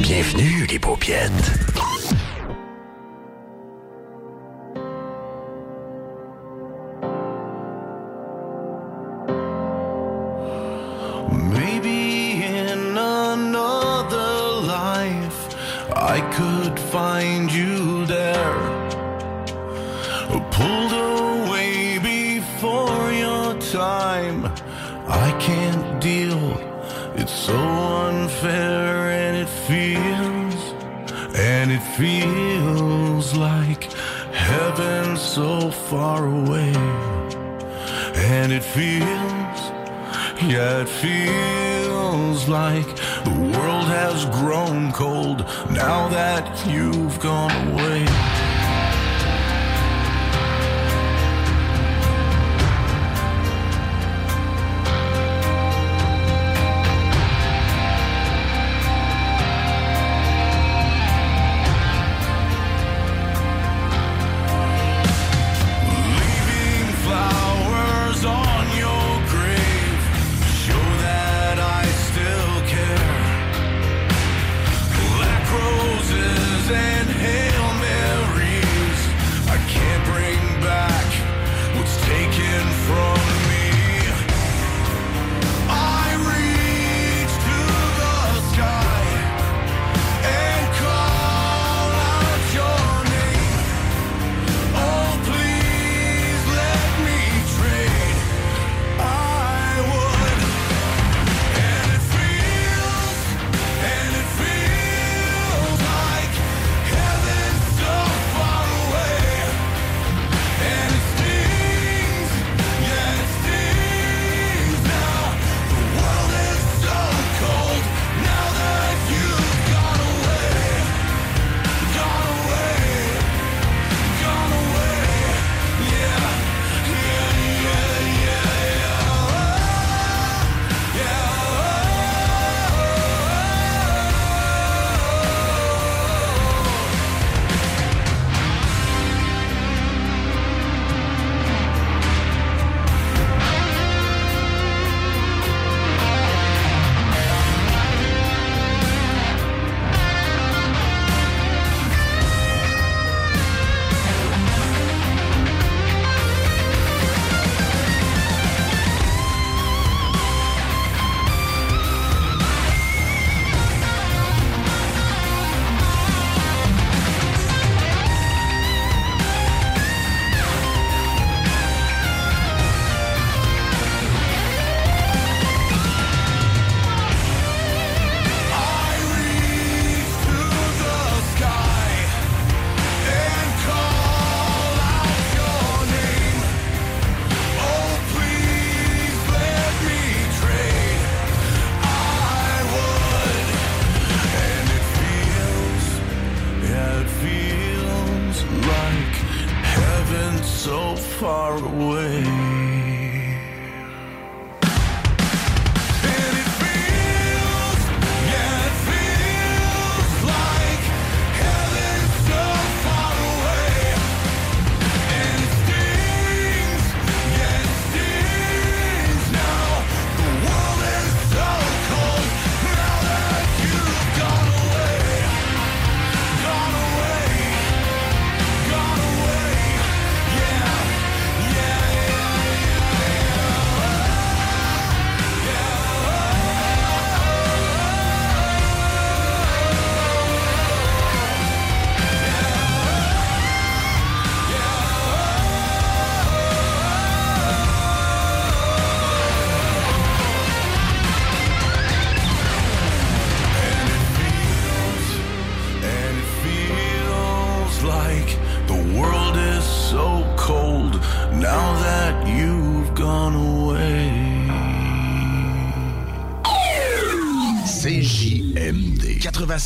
Bienvenue, 0.01 0.66
les 0.70 0.78
paupiètes. 0.78 1.30
Maybe 11.30 12.43
in 12.43 12.97
another 12.97 14.33
life 14.66 15.55
I 15.95 16.22
could 16.35 16.78
find 16.78 17.53
you. 17.53 17.91
Pulled 20.53 20.92
away 20.92 21.98
before 21.98 23.11
your 23.11 23.59
time. 23.72 24.44
I 25.09 25.34
can't 25.40 26.00
deal. 26.00 26.59
It's 27.16 27.32
so 27.32 27.57
unfair 27.57 29.11
and 29.11 29.36
it 29.38 29.48
feels, 29.48 30.61
and 31.34 31.72
it 31.72 31.84
feels 31.96 33.34
like 33.34 33.84
heaven 34.32 35.16
so 35.16 35.70
far 35.70 36.26
away. 36.26 36.74
And 38.14 38.53
it 38.53 38.62
feels, 38.62 39.61
yeah, 40.53 40.82
it 40.82 40.88
feels 40.88 42.46
like 42.46 42.94
the 43.24 43.36
world 43.57 43.88
has 43.88 44.26
grown 44.26 44.92
cold 44.92 45.46
now 45.70 46.09
that 46.09 46.66
you've 46.66 47.18
gone 47.20 47.68
away. 47.68 48.32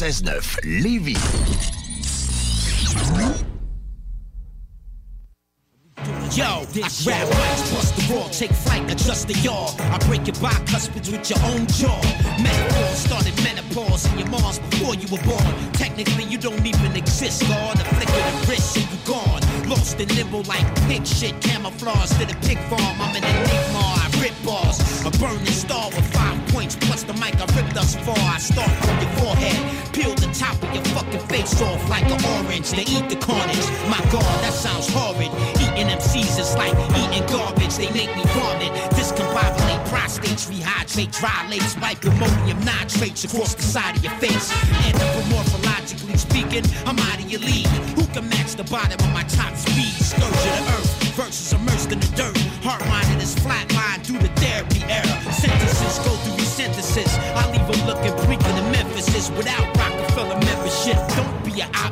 96.9 0.06 0.60
Lévis. 0.62 1.18
Yo, 6.36 6.44
I 6.44 6.90
grab 7.02 7.26
mics, 7.28 7.74
bust 7.74 7.96
the 7.96 8.14
raw, 8.14 8.28
take 8.28 8.52
flight, 8.52 8.88
adjust 8.88 9.26
the 9.26 9.34
yaw. 9.40 9.66
I 9.78 9.98
break 10.06 10.26
your 10.28 10.36
bicuspids 10.36 11.10
with 11.10 11.28
your 11.28 11.40
own 11.50 11.66
jaw. 11.66 12.00
Metaphor 12.40 12.94
started 12.94 13.34
menopause 13.42 14.06
in 14.12 14.18
your 14.20 14.28
Mars 14.28 14.60
before 14.70 14.94
you 14.94 15.08
were 15.10 15.22
born. 15.24 15.72
Technically, 15.72 16.24
you 16.24 16.38
don't 16.38 16.64
even 16.64 16.94
exist, 16.94 17.42
God. 17.48 17.80
A 17.80 17.84
flick 17.84 18.08
of 18.08 18.46
the 18.46 18.46
wrist 18.52 18.76
and 18.76 18.86
you 18.86 18.98
gone. 19.06 19.42
Lost 19.68 19.98
in 19.98 20.08
limbo 20.14 20.42
like 20.42 20.66
pig 20.86 21.04
shit, 21.04 21.34
camouflage 21.40 22.10
to 22.18 22.26
the 22.26 22.36
pig 22.46 22.58
farm. 22.70 22.96
I'm 23.00 23.16
an 23.16 23.24
enigma, 23.24 23.82
I 24.04 24.06
rip 24.22 24.36
bars. 24.44 24.78
A 25.04 25.10
burning 25.18 25.46
star 25.46 25.88
with 25.90 26.06
five 26.12 26.15
plus 26.74 27.04
the 27.04 27.12
mic 27.14 27.36
I 27.36 27.46
ripped 27.54 27.74
thus 27.74 27.94
far. 27.94 28.18
I 28.18 28.38
start 28.38 28.70
from 28.82 28.98
your 28.98 29.12
forehead, 29.22 29.58
peel 29.92 30.14
the 30.14 30.26
top 30.34 30.56
of 30.62 30.74
your 30.74 30.84
fucking 30.96 31.20
face 31.28 31.60
off 31.62 31.78
like 31.88 32.06
an 32.10 32.18
orange. 32.42 32.70
They 32.70 32.82
eat 32.82 33.08
the 33.08 33.16
carnage. 33.16 33.66
My 33.86 34.00
god, 34.10 34.26
that 34.42 34.52
sounds 34.52 34.88
horrid. 34.90 35.30
Eating 35.62 35.86
MCs 35.86 36.38
is 36.40 36.56
like 36.56 36.74
eating 36.98 37.26
garbage. 37.30 37.76
They 37.76 37.90
make 37.92 38.10
me 38.16 38.24
vomit. 38.34 38.72
Discombobulate 38.98 39.84
prostates, 39.86 40.50
rehydrate, 40.50 41.12
dilate, 41.20 41.62
spike 41.62 42.04
ammonium 42.04 42.58
nitrates 42.64 43.24
across 43.24 43.54
the 43.54 43.62
side 43.62 43.96
of 43.96 44.02
your 44.02 44.16
face. 44.18 44.50
Anthropomorphologically 44.90 46.18
speaking, 46.18 46.64
I'm 46.86 46.98
out 46.98 47.20
of 47.20 47.30
your 47.30 47.40
league. 47.40 47.70
Who 47.94 48.04
can 48.06 48.28
match 48.28 48.56
the 48.56 48.64
bottom 48.64 48.98
of 48.98 49.12
my 49.12 49.22
top 49.24 49.54
speed? 49.56 49.94
Scourge 50.02 50.24
of 50.24 50.42
the 50.42 50.72
earth. 50.74 51.14
Verses 51.14 51.52
immersed 51.52 51.92
in 51.92 52.00
the 52.00 52.10
dirt. 52.16 52.36
Heart 52.64 52.86
minded 52.88 53.22
is 53.22 53.34
flatline 53.36 53.75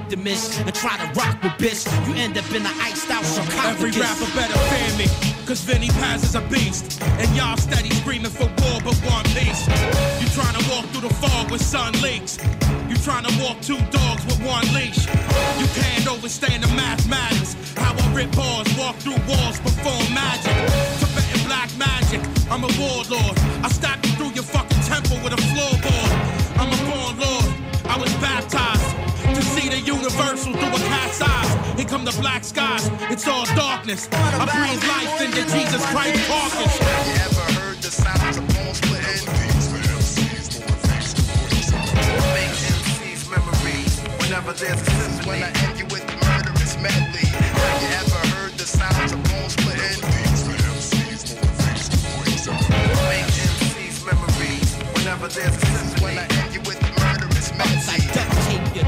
optimist 0.04 0.60
and 0.60 0.74
try 0.74 0.96
to 0.98 1.06
rock 1.18 1.36
with 1.42 1.52
bitch. 1.52 1.84
You 2.06 2.14
end 2.14 2.36
up 2.36 2.48
in 2.50 2.64
an 2.66 2.74
iced 2.80 3.10
out 3.10 3.24
sarcophagus. 3.24 3.72
Every 3.72 3.90
rapper 3.90 4.28
better 4.36 4.58
fear 4.68 4.98
me, 4.98 5.06
cause 5.46 5.60
Vinnie 5.60 5.88
Paz 6.00 6.22
is 6.24 6.34
a 6.34 6.42
beast. 6.52 7.02
And 7.20 7.28
y'all 7.34 7.56
steady 7.56 7.90
screaming 7.90 8.30
for 8.30 8.46
war 8.60 8.80
but 8.84 8.96
want 9.08 9.26
peace. 9.28 9.66
You 10.20 10.28
trying 10.36 10.56
to 10.60 10.64
walk 10.70 10.84
through 10.92 11.08
the 11.08 11.14
fog 11.14 11.50
with 11.50 11.62
sun 11.62 11.92
leaks. 12.02 12.38
You 12.88 12.96
trying 12.96 13.24
to 13.24 13.32
walk 13.42 13.60
two 13.62 13.80
dogs 13.90 14.24
with 14.26 14.40
one 14.44 14.66
leash. 14.74 15.06
You 15.60 15.66
can't 15.80 16.06
overstand 16.06 16.64
the 16.64 16.70
mathematics. 16.74 17.56
How 17.76 17.94
I 17.96 18.04
rip 18.14 18.30
bars, 18.36 18.68
walk 18.76 18.96
through 18.96 19.18
walls, 19.26 19.58
perform 19.60 20.04
magic. 20.12 20.52
Tibetan 21.00 21.46
black 21.48 21.70
magic, 21.78 22.20
I'm 22.50 22.62
a 22.64 22.72
warlord. 22.78 23.36
I 23.64 23.68
stab 23.68 24.04
you 24.04 24.12
through 24.12 24.32
your 24.34 24.44
fucking 24.44 24.82
temple 24.84 25.16
with 25.24 25.32
a 25.32 25.40
floorboard. 25.48 26.33
Eyes. 31.84 31.90
Here 31.90 31.98
come 31.98 32.04
the 32.04 32.20
black 32.20 32.44
skies, 32.44 32.90
it's 33.10 33.26
all 33.28 33.44
darkness. 33.56 34.08
I 34.12 34.46
breathe 34.46 34.84
life 34.88 35.20
into 35.20 35.42
Jesus 35.52 35.84
Christ 35.90 36.26
carcass. 36.28 36.80
You 36.80 37.14
ever 37.24 37.60
heard 37.60 37.78
the 37.78 37.90
sounds 37.90 38.36
of 38.36 38.48
bones 38.48 38.78
splitting? 38.78 39.26
Make 42.32 42.56
MC's 42.72 43.28
memories 43.28 44.00
whenever 44.20 44.52
there's 44.52 44.80
a 44.80 44.84
symphony. 44.84 45.28
When 45.28 45.42
I 45.42 45.50
end 45.64 45.78
you 45.78 45.86
with 45.86 46.06
murderous 46.24 46.76
medley. 46.80 47.28
Have 47.28 47.82
you 47.82 47.88
ever 48.02 48.22
heard 48.34 48.52
the 48.52 48.66
sounds 48.66 49.12
of 49.12 49.22
bones 49.24 49.52
splitting? 49.52 50.00
Make 53.08 53.28
MC's 53.60 54.04
memories 54.04 54.74
whenever 54.94 55.28
there's 55.28 55.56
a 55.56 55.73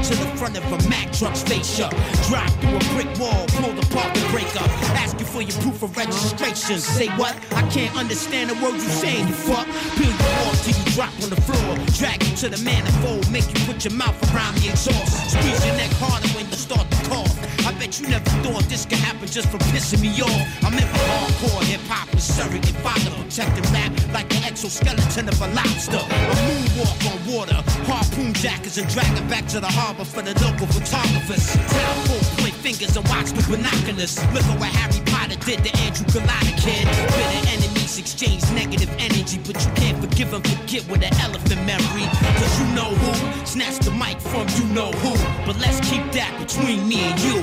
to 0.07 0.15
the 0.15 0.37
front 0.37 0.57
of 0.57 0.63
a 0.71 0.89
Mack 0.89 1.11
truck's 1.11 1.43
fascia. 1.43 1.89
Drive 2.29 2.53
through 2.61 2.77
a 2.77 2.83
brick 2.95 3.11
wall, 3.19 3.45
pull 3.59 3.73
the 3.73 3.85
parking 3.93 4.23
brake 4.31 4.55
up. 4.55 4.69
Ask 4.95 5.19
you 5.19 5.25
for 5.25 5.41
your 5.41 5.59
proof 5.61 5.83
of 5.83 5.97
registration. 5.97 6.79
Say 6.79 7.07
what? 7.19 7.35
I 7.51 7.67
can't 7.67 7.93
understand 7.97 8.49
the 8.49 8.55
words 8.63 8.83
you 8.83 8.89
saying, 8.89 9.27
you 9.27 9.33
fuck. 9.33 9.67
Peel 9.97 10.07
you 10.07 10.29
off 10.47 10.63
till 10.63 10.77
you 10.79 10.85
drop 10.95 11.13
on 11.23 11.29
the 11.29 11.41
floor. 11.41 11.75
Drag 11.99 12.23
you 12.23 12.35
to 12.37 12.49
the 12.49 12.63
manifold, 12.63 13.29
make 13.31 13.47
you 13.51 13.59
put 13.65 13.83
your 13.83 13.95
mouth 13.95 14.15
around 14.33 14.55
the 14.57 14.69
exhaust. 14.69 15.31
Squeeze 15.31 15.65
your 15.65 15.75
neck 15.75 15.91
harder 15.99 16.29
when 16.29 16.45
you 16.47 16.55
start 16.55 16.89
to 16.89 17.09
cough. 17.09 17.36
I 17.67 17.73
bet 17.73 17.99
you 17.99 18.07
never 18.07 18.29
thought 18.47 18.63
this 18.71 18.85
could 18.85 18.99
happen 18.99 19.27
just 19.27 19.49
for 19.49 19.57
pissing 19.75 19.99
me 19.99 20.07
off. 20.23 20.63
I'm 20.63 20.71
in 20.71 20.87
for 20.87 21.03
hardcore 21.03 21.63
hip 21.67 21.81
hop 21.91 22.07
with 22.15 22.23
surrogate 22.23 22.79
father, 22.79 23.11
protecting 23.11 23.67
rap 23.75 23.91
like 24.13 24.29
the 24.29 24.39
exoskeleton 24.47 25.27
of 25.27 25.41
a 25.41 25.47
lobster. 25.51 25.99
A 25.99 26.35
moonwalk 26.47 26.99
on 27.11 27.19
water, 27.27 27.59
harpoon 27.83 28.31
jackets 28.31 28.77
and 28.77 28.87
dragging 28.87 29.27
back 29.27 29.47
to 29.47 29.59
the 29.59 29.67
harbor 29.67 30.05
for 30.05 30.21
the 30.21 30.31
local 30.39 30.65
photographers. 30.67 31.43
Town 31.67 31.95
full 32.07 32.23
point 32.39 32.55
fingers 32.63 32.95
and 32.95 33.05
watch 33.09 33.35
the 33.35 33.43
binoculars. 33.51 34.15
Look 34.31 34.47
at 34.47 34.59
what 34.61 34.71
Harry 34.71 35.03
Potter 35.11 35.35
did 35.43 35.59
to 35.67 35.71
Andrew 35.83 36.07
Galata 36.07 36.55
kid. 36.55 36.87
Bitter 36.87 37.76
exchange 37.97 38.43
negative 38.51 38.89
energy, 38.99 39.39
but 39.45 39.55
you 39.63 39.71
can't 39.73 39.97
forgive 40.03 40.33
and 40.33 40.45
forget 40.47 40.87
with 40.89 41.03
an 41.03 41.13
elephant 41.21 41.61
memory. 41.65 42.07
Cause 42.37 42.59
you 42.59 42.67
know 42.75 42.89
who 42.89 43.45
snatched 43.45 43.83
the 43.83 43.91
mic 43.91 44.19
from 44.19 44.47
you 44.57 44.65
know 44.73 44.91
who. 45.03 45.13
But 45.45 45.59
let's 45.59 45.79
keep 45.89 46.03
that 46.13 46.31
between 46.39 46.87
me 46.87 47.01
and 47.01 47.19
you. 47.21 47.37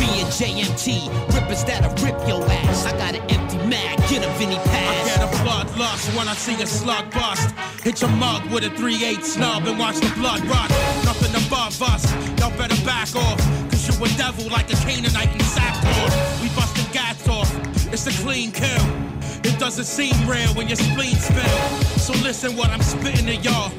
Me 0.00 0.08
and 0.22 0.30
JMT, 0.32 1.08
rippers 1.34 1.64
that'll 1.64 1.92
rip 2.04 2.16
your 2.26 2.42
ass. 2.44 2.86
I 2.86 2.92
got 2.92 3.14
an 3.14 3.22
empty 3.30 3.58
mag, 3.66 3.98
get 4.08 4.24
a 4.24 4.30
Vinny 4.38 4.56
I 4.56 5.04
get 5.04 5.22
a 5.22 5.42
blood 5.42 5.66
bloodlust 5.68 6.16
when 6.16 6.28
I 6.28 6.34
see 6.34 6.60
a 6.62 6.66
slug 6.66 7.10
bust. 7.12 7.50
Hit 7.82 8.00
your 8.00 8.10
mug 8.10 8.50
with 8.52 8.64
a 8.64 8.70
3-8 8.70 9.22
snub 9.22 9.66
and 9.66 9.78
watch 9.78 9.96
the 9.96 10.12
blood 10.16 10.40
rush. 10.46 10.70
Nothing 11.04 11.34
above 11.46 11.80
us, 11.82 12.04
y'all 12.38 12.56
better 12.56 12.80
back 12.84 13.14
off. 13.14 13.38
Cause 13.70 13.86
you 13.88 14.04
a 14.04 14.08
devil 14.16 14.48
like 14.50 14.72
a 14.72 14.76
Canaanite 14.76 15.32
in 15.34 15.40
sackcloth. 15.40 16.42
We 16.42 16.48
busting 16.50 16.92
gas 16.92 17.28
off, 17.28 17.50
it's 17.92 18.06
a 18.06 18.22
clean 18.22 18.52
kill. 18.52 19.07
It 19.48 19.58
doesn't 19.58 19.86
seem 19.86 20.14
real 20.28 20.52
when 20.54 20.68
your 20.68 20.76
spleen 20.76 21.16
spill. 21.16 21.58
So 21.96 22.12
listen 22.22 22.54
what 22.54 22.68
I'm 22.68 22.82
spitting 22.82 23.26
to 23.26 23.36
y'all. 23.36 23.72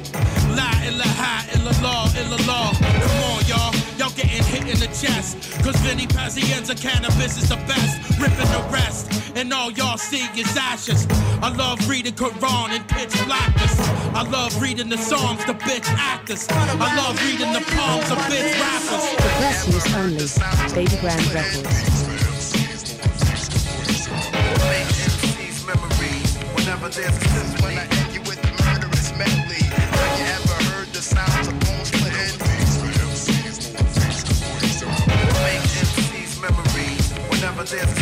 La 0.58 0.70
ilaha 0.82 1.46
illallah 1.54 2.06
illallah. 2.20 2.74
Come 2.74 3.22
on, 3.30 3.40
y'all. 3.46 3.72
Y'all 3.96 4.10
getting 4.16 4.42
hit 4.42 4.62
in 4.62 4.78
the 4.80 4.90
chest. 5.00 5.38
Cause 5.62 5.76
Vinny 5.86 6.08
Pazienza 6.08 6.74
cannabis 6.74 7.38
is 7.40 7.48
the 7.48 7.56
best. 7.70 8.18
Ripping 8.18 8.50
the 8.50 8.68
rest. 8.72 9.12
And 9.36 9.52
all 9.52 9.70
y'all 9.70 9.96
see 9.96 10.26
is 10.36 10.56
ashes. 10.56 11.06
I 11.40 11.54
love 11.54 11.88
reading 11.88 12.14
Quran 12.14 12.70
and 12.70 12.86
pitch 12.88 13.14
blackness. 13.26 13.78
I 14.12 14.22
love 14.28 14.60
reading 14.60 14.88
the 14.88 14.98
Psalms, 14.98 15.44
the 15.46 15.54
bitch 15.54 15.88
actors. 15.96 16.46
I 16.50 16.96
love 16.96 17.14
reading 17.24 17.52
the 17.52 17.64
palms 17.76 18.10
of 18.10 18.18
bitch 18.26 18.52
rappers. 18.58 19.06
The 19.16 19.32
best 19.38 19.68
news 19.68 19.94
only. 19.94 20.26
Babygrande 20.74 21.32
Records. 21.32 22.09
Whenever 37.60 37.84
there's 37.84 37.99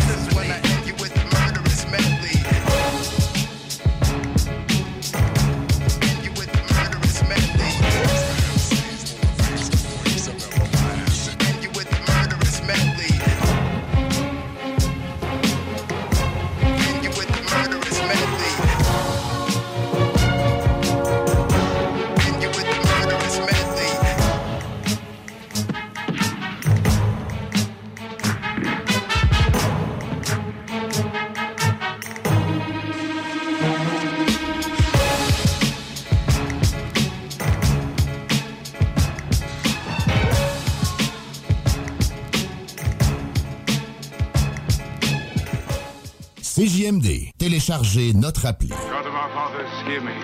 Téléchargez 47.38 48.12
notre 48.14 48.46
appli. 48.46 48.68
God 48.68 49.06
of 49.06 49.14
our 49.14 49.30
fathers, 49.30 49.70
hear 49.86 50.00
me. 50.00 50.14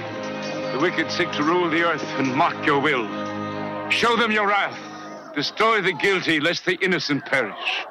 The 0.72 0.78
wicked 0.80 1.10
seek 1.10 1.30
to 1.32 1.44
rule 1.44 1.70
the 1.70 1.84
earth 1.84 2.04
and 2.18 2.34
mock 2.34 2.66
your 2.66 2.80
will. 2.80 3.06
Show 3.90 4.16
them 4.16 4.32
your 4.32 4.48
wrath. 4.48 4.76
Destroy 5.36 5.80
the 5.80 5.92
guilty, 5.92 6.40
lest 6.40 6.64
the 6.64 6.74
innocent 6.82 7.24
perish. 7.26 7.83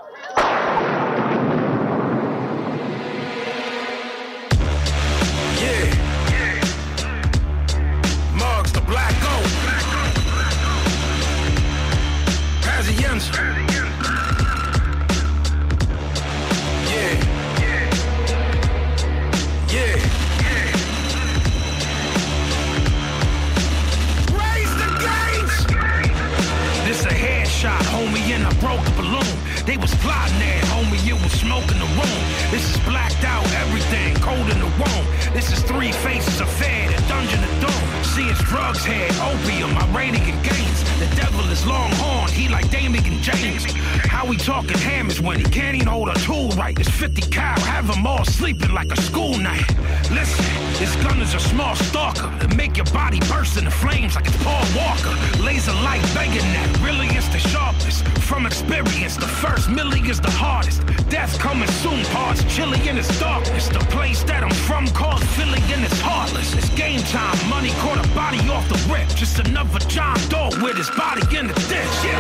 This 32.54 32.70
is 32.70 32.78
blacked 32.84 33.24
out, 33.24 33.44
everything 33.54 34.14
cold 34.18 34.48
in 34.48 34.60
the 34.60 34.72
womb. 34.78 35.34
This 35.34 35.52
is 35.52 35.64
three 35.64 35.92
faces 35.92 36.40
affair, 36.40 36.88
the 36.88 37.02
dungeon 37.08 37.44
of 37.44 37.50
doom. 37.62 38.04
See 38.04 38.30
it's 38.30 38.44
drugs 38.44 38.86
here, 38.86 39.10
opium, 39.24 39.76
Iranian 39.90 40.40
gains. 40.44 40.93
The 41.04 41.16
devil 41.18 41.50
is 41.52 41.66
longhorn, 41.66 42.32
he 42.32 42.48
like 42.48 42.72
Damian 42.72 43.22
James. 43.22 43.66
How 44.08 44.26
we 44.26 44.38
talking 44.38 44.78
hammers 44.78 45.20
when 45.20 45.38
he 45.38 45.44
can't 45.44 45.76
even 45.76 45.88
hold 45.88 46.08
a 46.08 46.14
tool 46.14 46.48
right? 46.52 46.80
It's 46.80 46.90
50 46.90 47.30
cal, 47.30 47.60
have 47.60 47.88
them 47.88 48.08
all 48.08 48.24
sleeping 48.24 48.74
like 48.74 48.90
a 48.90 49.02
school 49.02 49.38
night. 49.38 49.68
Listen, 50.12 50.46
this 50.80 50.96
gun 51.04 51.20
is 51.22 51.34
a 51.34 51.42
small 51.42 51.76
stalker 51.76 52.30
that 52.40 52.56
make 52.56 52.78
your 52.78 52.86
body 52.94 53.20
burst 53.28 53.58
into 53.58 53.70
flames 53.70 54.16
like 54.16 54.28
it's 54.28 54.42
Paul 54.42 54.64
Walker. 54.74 55.14
Laser 55.44 55.74
light 55.84 56.02
begging 56.14 56.48
that, 56.56 56.80
really 56.82 57.08
it's 57.08 57.28
the 57.28 57.40
sharpest. 57.40 58.08
From 58.20 58.46
experience, 58.46 59.18
the 59.18 59.28
first 59.28 59.68
milli 59.68 60.10
is 60.10 60.22
the 60.22 60.32
hardest. 60.32 60.84
Death 61.10 61.38
coming 61.38 61.70
soon, 61.84 62.04
parts 62.06 62.44
chilly 62.46 62.80
in 62.88 62.98
its 62.98 63.20
darkness. 63.20 63.68
The 63.68 63.80
place 63.92 64.24
that 64.24 64.44
I'm 64.44 64.56
from 64.68 64.88
called 64.88 65.24
Philly 65.36 65.62
and 65.74 65.84
it's 65.84 66.00
heartless. 66.00 66.56
It's 66.56 66.70
game 66.70 67.02
time, 67.02 67.38
money 67.50 67.72
caught 67.84 68.04
a 68.04 68.08
body 68.16 68.40
off 68.50 68.68
the 68.70 68.80
rip. 68.92 69.08
Just 69.10 69.40
another 69.40 69.80
John 69.88 70.18
Doe 70.30 70.50
with 70.62 70.78
his 70.78 70.90
body 70.96 71.22
in 71.38 71.48
the 71.48 71.54
ditch. 71.54 72.04
Yeah. 72.04 72.20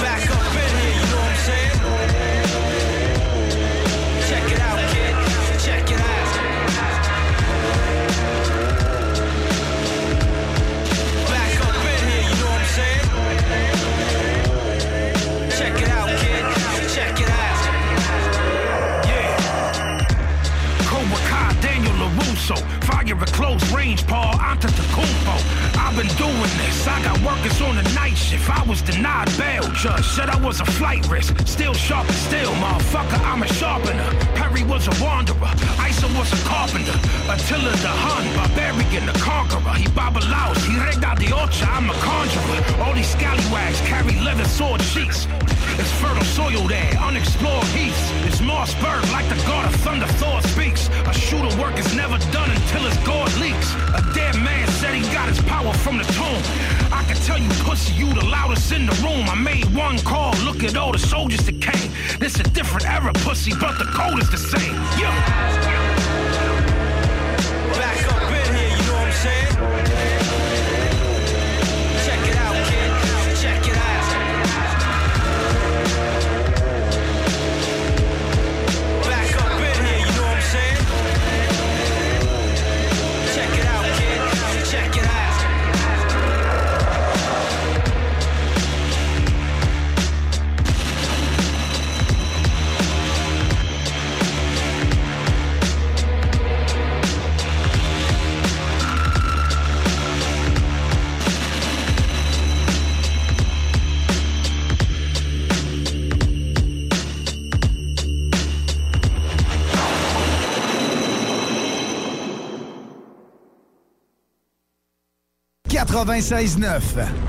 Back 0.00 0.30
up 0.30 0.54
in 0.54 0.70
here, 0.80 0.94
you 0.96 1.06
know 1.10 1.20
what 1.20 1.30
I'm 1.30 1.38
saying? 1.46 1.78
Check 4.28 4.46
it 4.52 4.60
out, 4.60 4.78
kid. 4.92 5.14
Check 5.60 5.90
it 5.90 6.00
out. 6.00 6.28
Back 11.30 11.54
up 11.60 11.74
in 11.74 12.00
here, 12.08 12.24
you 12.28 12.36
know 12.40 12.50
what 12.50 12.60
I'm 12.60 12.70
saying? 12.76 13.06
Check 15.58 15.76
it 15.82 15.88
out, 15.88 16.08
kid. 16.20 16.44
Check 16.94 17.16
it 17.20 17.30
out. 17.30 17.60
Yeah. 19.06 19.30
Cobra 20.86 21.20
Kai, 21.28 21.48
Daniel 21.60 21.94
LaRusso. 21.94 22.56
Fire 22.84 23.22
at 23.22 23.32
close 23.32 23.64
range, 23.72 24.06
Paul 24.06 24.32
Antetokounmpo. 24.34 25.65
I've 25.86 25.94
been 25.94 26.16
doing 26.18 26.50
this. 26.58 26.84
I 26.88 27.00
got 27.04 27.16
workers 27.22 27.62
on 27.62 27.76
the 27.76 27.82
night 27.94 28.18
shift. 28.18 28.50
I 28.50 28.60
was 28.66 28.82
denied 28.82 29.30
bail. 29.38 29.62
Judge 29.70 30.04
said 30.04 30.28
I 30.28 30.36
was 30.44 30.60
a 30.60 30.64
flight 30.64 31.06
risk. 31.08 31.38
Still 31.46 31.74
sharp 31.74 32.08
as 32.08 32.16
steel, 32.26 32.52
motherfucker. 32.54 33.20
I'm 33.22 33.44
a 33.44 33.46
sharpener. 33.46 34.10
Perry 34.34 34.64
was 34.64 34.88
a 34.88 34.94
wanderer. 35.04 35.52
Isa 35.86 36.08
was 36.18 36.26
a 36.34 36.42
carpenter. 36.44 36.98
Attila 37.30 37.70
the 37.86 37.94
Hun, 38.02 38.26
barbarian, 38.34 39.06
the 39.06 39.16
conqueror. 39.20 39.74
He 39.74 39.86
babalaos. 39.94 40.58
He 40.66 40.74
rega 40.74 41.14
de 41.22 41.30
ocha. 41.30 41.68
I'm 41.70 41.88
a 41.88 41.94
conjurer. 42.02 42.82
All 42.82 42.92
these 42.92 43.08
scallywags 43.08 43.80
carry 43.82 44.18
leather 44.26 44.44
sword 44.44 44.82
sheaths. 44.82 45.28
It's 45.78 45.92
fertile 46.00 46.24
soil 46.24 46.66
there, 46.66 46.90
unexplored 46.98 47.66
heaths. 47.76 48.10
It's 48.26 48.40
Mossberg 48.40 49.04
like 49.12 49.28
the 49.28 49.36
god 49.46 49.66
of 49.66 49.74
thunder 49.80 50.06
Thor 50.18 50.40
speaks. 50.42 50.88
A 51.04 51.12
shooter 51.12 51.54
work 51.60 51.78
is 51.78 51.94
never 51.94 52.16
done 52.32 52.50
until 52.50 52.82
his 52.88 52.96
gourd 53.04 53.32
leaks. 53.36 53.74
A 53.92 54.00
dead 54.14 54.34
man 54.40 54.66
said 54.80 54.94
he 54.94 55.02
got 55.12 55.28
his 55.28 55.40
power 55.42 55.74
from 55.78 55.98
the 55.98 56.04
tomb. 56.04 56.42
I 56.92 57.04
can 57.06 57.16
tell 57.16 57.38
you, 57.38 57.48
pussy, 57.64 57.92
you 57.94 58.12
the 58.12 58.24
loudest 58.24 58.72
in 58.72 58.86
the 58.86 58.92
room. 59.02 59.28
I 59.28 59.34
made 59.34 59.64
one 59.74 59.98
call, 59.98 60.32
look 60.44 60.62
at 60.62 60.76
all 60.76 60.92
the 60.92 60.98
soldiers 60.98 61.44
that 61.46 61.60
came. 61.60 61.90
This 62.18 62.38
a 62.40 62.42
different 62.42 62.88
era, 62.88 63.12
pussy, 63.12 63.52
but 63.58 63.78
the 63.78 63.84
code 63.84 64.22
is 64.22 64.30
the 64.30 64.38
same. 64.38 64.74
Yeah. 64.98 65.85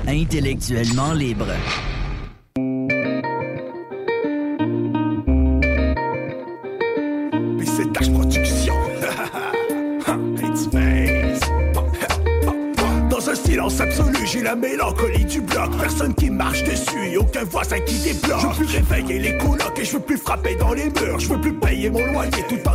Intellectuellement 0.06 1.12
libre. 1.12 1.48
PCTH 7.58 8.12
Production. 8.12 8.74
Dans 13.10 13.30
un 13.30 13.34
silence 13.34 13.80
absolu, 13.80 14.14
j'ai 14.24 14.42
la 14.42 14.54
mélancolie 14.54 15.24
du 15.24 15.40
bloc. 15.40 15.70
Personne 15.80 16.14
qui 16.14 16.30
marche 16.30 16.62
dessus 16.62 17.08
et 17.10 17.16
aucun 17.16 17.42
voisin 17.42 17.80
qui 17.80 17.98
débloque. 17.98 18.40
Je 18.40 18.46
veux 18.46 18.54
plus 18.54 18.76
réveiller 18.76 19.18
les 19.18 19.36
colocs 19.38 19.76
et 19.76 19.84
je 19.84 19.94
veux 19.94 20.00
plus 20.00 20.18
frapper 20.18 20.54
dans 20.54 20.72
les 20.72 20.84
murs. 20.84 21.18
Je 21.18 21.28
veux 21.28 21.40
plus 21.40 21.54
payer 21.54 21.90
mon 21.90 22.06
loyer 22.12 22.44
tout 22.48 22.67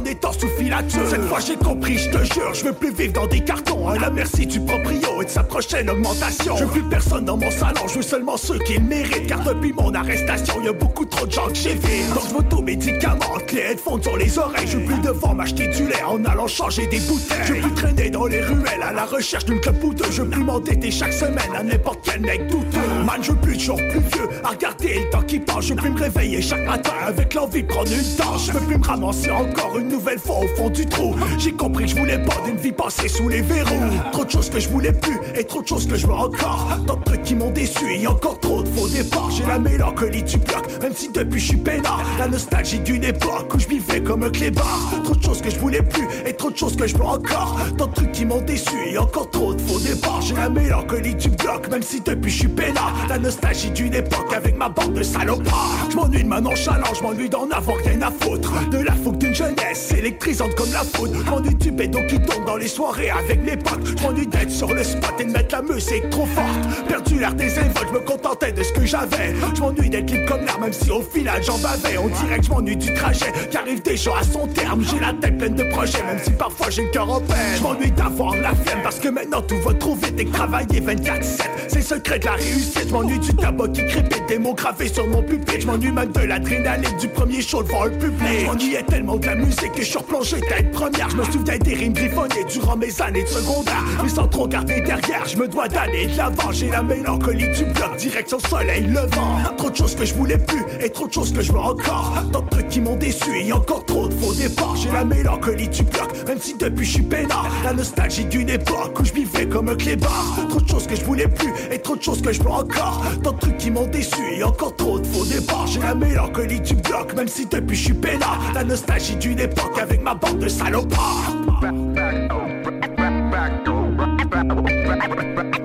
Cette 0.87 1.23
fois 1.25 1.39
j'ai 1.39 1.55
compris, 1.55 1.97
je 1.97 2.09
te 2.09 2.23
jure, 2.33 2.53
je 2.53 2.65
veux 2.65 2.73
plus 2.73 2.93
vivre 2.93 3.13
dans 3.13 3.27
des 3.27 3.39
cartons. 3.39 3.87
À 3.87 3.97
la 3.97 4.09
merci 4.09 4.45
du 4.45 4.59
proprio 4.59 5.21
et 5.21 5.25
de 5.25 5.29
sa 5.29 5.43
prochaine 5.43 5.89
augmentation. 5.89 6.55
Je 6.57 6.65
veux 6.65 6.71
plus 6.71 6.83
personne 6.83 7.25
dans 7.25 7.37
mon 7.37 7.51
salon, 7.51 7.81
je 7.87 7.95
veux 7.95 8.01
seulement 8.01 8.37
ceux 8.37 8.59
qui 8.59 8.79
méritent. 8.79 9.27
Car 9.27 9.43
depuis 9.43 9.73
mon 9.73 9.93
arrestation, 9.93 10.61
y 10.63 10.67
a 10.67 10.73
beaucoup 10.73 11.05
trop 11.05 11.25
de 11.25 11.31
gens 11.31 11.47
que 11.47 11.55
j'évite. 11.55 12.13
Donc 12.13 12.23
je 12.29 12.61
médicaments, 12.61 13.33
les 13.53 13.59
headphones 13.59 14.01
sur 14.01 14.17
les 14.17 14.37
oreilles. 14.37 14.67
Je 14.67 14.77
plus 14.77 14.99
devoir 14.99 15.35
m'acheter 15.35 15.67
du 15.67 15.87
lait 15.87 16.03
en 16.03 16.23
allant 16.25 16.47
changer 16.47 16.87
des 16.87 16.99
bouteilles. 16.99 17.37
Je 17.45 17.53
veux 17.53 17.61
plus 17.61 17.73
traîner 17.73 18.09
dans 18.09 18.25
les 18.25 18.41
ruelles 18.41 18.81
à 18.81 18.93
la 18.93 19.05
recherche 19.05 19.45
d'une 19.45 19.59
clope. 19.59 19.75
Je 20.11 20.21
veux 20.21 20.29
plus 20.29 20.43
m'endetter 20.43 20.91
chaque 20.91 21.13
semaine 21.13 21.53
à 21.55 21.63
n'importe 21.63 21.99
quel 22.03 22.21
mec 22.21 22.47
douteux. 22.47 22.79
Man, 23.03 23.21
je 23.21 23.33
plus 23.33 23.57
toujours 23.57 23.75
plus 23.75 23.99
vieux 23.99 24.29
à 24.43 24.49
regarder 24.49 24.99
le 24.99 25.09
temps 25.09 25.21
qui 25.23 25.39
passe. 25.39 25.65
Je 25.65 25.73
plus 25.73 25.89
me 25.89 25.99
réveiller 25.99 26.41
chaque 26.41 26.65
matin 26.65 26.93
avec 27.05 27.33
l'envie 27.33 27.63
de 27.63 27.67
prendre 27.67 27.91
une 27.91 28.15
tâche. 28.15 28.47
Je 28.47 28.51
veux 28.53 28.59
plus 28.61 28.77
me 28.77 28.85
ramasser 28.85 29.29
encore 29.29 29.77
une 29.77 29.89
nouvelle 29.89 30.19
fois 30.19 30.37
au 30.39 30.47
fond 30.55 30.69
du 30.69 30.85
trou. 30.85 31.13
J'ai 31.37 31.51
compris 31.51 31.83
que 31.83 31.89
je 31.89 31.95
voulais 31.97 32.19
pas 32.19 32.35
d'une 32.45 32.55
vie 32.55 32.71
passée 32.71 33.09
sous 33.09 33.27
les 33.27 33.41
verrous. 33.41 33.89
Trop 34.13 34.23
de 34.23 34.31
choses 34.31 34.49
que 34.49 34.59
je 34.59 34.69
voulais 34.69 34.93
plus 34.93 35.19
et 35.35 35.43
trop 35.43 35.61
de 35.61 35.67
choses 35.67 35.85
que 35.85 35.95
je 35.95 36.07
veux 36.07 36.13
encore. 36.13 36.69
Tant 36.87 36.95
de 36.95 37.03
trucs 37.03 37.23
qui 37.23 37.35
m'ont 37.35 37.51
déçu 37.51 37.93
et 37.93 38.07
encore 38.07 38.39
trop 38.39 38.63
de 38.63 38.69
faux 38.69 38.87
départs. 38.87 39.31
J'ai 39.31 39.45
la 39.45 39.59
mélancolie 39.59 40.23
du 40.23 40.37
bloc, 40.37 40.65
même 40.81 40.93
si 40.93 41.09
depuis 41.09 41.41
je 41.41 41.47
suis 41.47 41.57
peinard. 41.57 42.01
La 42.19 42.27
nostalgie 42.27 42.79
d'une 42.79 43.03
époque 43.03 43.53
où 43.53 43.59
je 43.59 43.67
vivais 43.67 44.01
comme 44.01 44.23
un 44.23 44.29
clébard. 44.29 44.93
Trop 45.03 45.15
de 45.15 45.23
choses 45.23 45.41
que 45.41 45.49
je 45.49 45.59
voulais 45.59 45.81
plus 45.81 46.07
et 46.25 46.33
trop 46.33 46.51
de 46.51 46.57
choses 46.57 46.77
que 46.77 46.87
je 46.87 46.95
veux 46.95 47.05
encore. 47.05 47.57
Tant 47.77 47.87
de 47.87 47.93
trucs 47.93 48.11
qui 48.13 48.25
m'ont 48.25 48.41
déçu 48.41 48.75
et 48.87 48.97
encore 48.97 49.29
trop 49.29 49.53
de 49.53 49.61
faux 49.83 49.93
départs. 49.93 50.21
J'ai 50.21 50.35
la 50.35 50.49
mélancolie 50.49 51.15
du 51.15 51.29
bloc, 51.29 51.69
même 51.69 51.81
si 51.81 52.01
depuis 52.01 52.31
je 52.31 52.39
suis 52.39 52.47
peinard. 52.47 52.93
La 53.09 53.17
nostalgie 53.17 53.71
d'une 53.71 53.93
époque 53.93 54.33
avec 54.35 54.57
ma 54.57 54.69
bande 54.69 54.93
de 54.93 55.03
salopards. 55.03 55.87
Je 55.89 55.95
m'ennuie 55.95 56.23
de 56.23 56.27
ma 56.27 56.41
nonchalance, 56.41 56.97
je 56.97 57.03
m'ennuie 57.03 57.29
d'en 57.29 57.49
avoir 57.49 57.77
rien 57.77 58.01
à 58.01 58.11
foutre. 58.11 58.51
De 58.69 58.79
la 58.79 58.93
fougue 58.93 59.17
d'une 59.17 59.35
jeunesse 59.35 59.91
électrisante 59.97 60.55
comme 60.55 60.71
la 60.71 60.83
foudre. 60.83 61.23
M'ennuie 61.29 61.55
du 61.55 61.71
bédo 61.71 61.99
qui 62.07 62.19
tombe 62.19 62.45
dans 62.45 62.57
les 62.57 62.67
soirées 62.67 63.09
avec 63.09 63.43
mes 63.43 63.57
potes. 63.57 63.85
Je 63.85 64.03
m'ennuie 64.03 64.27
d'être 64.27 64.51
sur 64.51 64.73
le 64.73 64.83
spot 64.83 65.13
et 65.19 65.25
de 65.25 65.31
mettre 65.31 65.55
la 65.55 65.61
musique 65.61 66.09
trop 66.09 66.25
forte. 66.25 66.87
Perdu 66.87 67.19
l'air 67.19 67.33
des 67.33 67.57
invols, 67.59 67.87
je 67.87 67.93
me 67.93 67.99
contentais 67.99 68.51
de 68.51 68.63
ce 68.63 68.71
que 68.73 68.85
j'avais. 68.85 69.35
Je 69.55 69.61
m'ennuie 69.61 69.89
d'être 69.89 70.09
libre 70.11 70.25
comme 70.27 70.45
l'air, 70.45 70.59
même 70.59 70.73
si 70.73 70.89
au 70.91 71.01
final 71.01 71.41
j'en 71.43 71.57
bavais. 71.57 71.97
On 71.97 72.07
dirait 72.07 72.39
que 72.39 72.45
je 72.45 72.53
du 72.63 72.93
trajet 72.93 73.31
qui 73.49 73.57
arrive 73.57 73.81
déjà 73.81 74.11
à 74.19 74.23
son 74.23 74.47
terme. 74.47 74.83
J'ai 74.83 74.99
la 74.99 75.13
tête 75.13 75.37
pleine 75.37 75.55
de 75.55 75.63
projets, 75.63 76.03
même 76.03 76.19
si 76.23 76.31
parfois 76.31 76.69
j'ai 76.69 76.83
le 76.83 76.89
cœur 76.89 77.09
en 77.09 77.19
peine. 77.19 77.57
Je 77.57 77.63
m'ennuie 77.63 77.91
d'avoir 77.91 78.35
la 78.35 78.53
flemme 78.53 78.81
parce 78.83 78.99
que 78.99 79.09
maintenant 79.09 79.41
tout 79.41 79.59
va 79.61 79.72
et 80.17 80.25
que 80.25 80.31
travailler 80.31 80.81
24-7. 80.81 81.41
C'est 81.67 81.77
le 81.77 81.81
secret 81.81 82.19
de 82.19 82.25
la 82.25 82.33
réussite. 82.33 82.87
Je 82.87 82.93
m'ennuie 82.93 83.19
du 83.19 83.33
tabac 83.33 83.69
qui 83.69 83.85
crépite, 83.85 84.23
des 84.27 84.37
mots 84.37 84.53
gravés 84.53 84.87
sur 84.87 85.07
mon 85.07 85.21
pupitre. 85.23 85.61
Je 85.61 85.67
m'ennuie 85.67 85.91
même 85.91 86.11
de 86.11 86.19
l'adrénaline 86.19 86.97
du 86.99 87.07
premier 87.07 87.41
show 87.41 87.63
devant 87.63 87.85
le 87.85 87.91
public. 87.91 88.41
Je 88.41 88.45
m'ennuyais 88.45 88.83
tellement 88.83 89.15
de 89.15 89.25
la 89.25 89.35
musique 89.35 89.71
que 89.71 89.81
je 89.81 89.87
suis 89.87 89.97
replongé 89.97 90.39
tête 90.41 90.71
première. 90.71 91.09
Je 91.09 91.17
me 91.17 91.23
souviens 91.25 91.57
des 91.57 91.73
rimes 91.73 91.93
griffonnées 91.93 92.45
durant 92.49 92.77
mes 92.77 93.01
années 93.01 93.23
de 93.23 93.27
secondaire. 93.27 93.83
Mais 94.03 94.09
sans 94.09 94.27
trop 94.27 94.47
garder 94.47 94.81
derrière, 94.81 95.25
je 95.25 95.37
me 95.37 95.47
dois 95.47 95.67
d'aller 95.67 96.07
de 96.07 96.17
l'avant. 96.17 96.51
J'ai 96.51 96.69
la 96.69 96.83
mélancolie 96.83 97.49
du 97.49 97.65
bloc, 97.65 97.95
direction 97.97 98.39
soleil 98.39 98.83
levant. 98.83 99.37
Trop 99.57 99.69
de 99.69 99.75
choses 99.75 99.95
que 99.95 100.05
je 100.05 100.13
voulais 100.13 100.37
plus 100.37 100.63
et 100.81 100.89
trop 100.89 101.07
de 101.07 101.13
choses 101.13 101.33
que 101.33 101.41
je 101.41 101.51
veux 101.51 101.59
encore. 101.59 102.13
Tant 102.31 102.41
de 102.41 102.49
trucs 102.49 102.69
qui 102.69 102.81
m'ont 102.81 102.95
déçu 102.95 103.29
et 103.39 103.51
encore 103.51 103.85
trop 103.85 104.07
de 104.07 104.13
faux 104.13 104.33
départs. 104.33 104.75
J'ai 104.75 104.91
la 104.91 105.03
mélancolie 105.03 105.69
du 105.69 105.83
bloc, 105.83 106.11
même 106.27 106.39
si 106.39 106.55
depuis 106.55 106.85
je 106.85 106.91
suis 106.91 107.03
peinard. 107.03 107.49
La 107.63 107.73
nostalgie 107.73 108.25
d'une 108.25 108.49
époque 108.49 108.99
où 108.99 109.05
je 109.05 109.13
vivais 109.13 109.47
comme 109.47 109.62
Trop 109.65 110.59
de 110.59 110.67
choses 110.67 110.87
que 110.87 110.95
je 110.95 111.05
voulais 111.05 111.27
plus 111.27 111.51
Et 111.71 111.79
trop 111.79 111.95
de 111.95 112.01
choses 112.01 112.21
que 112.21 112.31
je 112.31 112.41
veux 112.41 112.49
encore. 112.49 113.03
Tant 113.23 113.31
de 113.31 113.39
trucs 113.39 113.57
qui 113.57 113.71
m'ont 113.71 113.87
déçu 113.87 114.21
Et 114.35 114.43
encore 114.43 114.75
trop 114.75 114.99
de 114.99 115.07
faux 115.07 115.25
départs 115.25 115.67
J'ai 115.67 115.79
la 115.79 115.95
mélancolie 115.95 116.59
du 116.59 116.75
bloc 116.75 117.15
Même 117.15 117.27
si 117.27 117.45
depuis 117.45 117.75
je 117.75 117.85
suis 117.85 117.93
peinard 117.93 118.39
La 118.53 118.63
nostalgie 118.63 119.15
d'une 119.15 119.39
époque 119.39 119.77
Avec 119.79 120.03
ma 120.03 120.15
bande 120.15 120.39
de 120.39 120.47
salopards. 120.47 121.33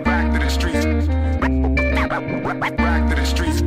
Back 0.04 0.28
to 3.10 3.16
the 3.16 3.26
streets. 3.26 3.58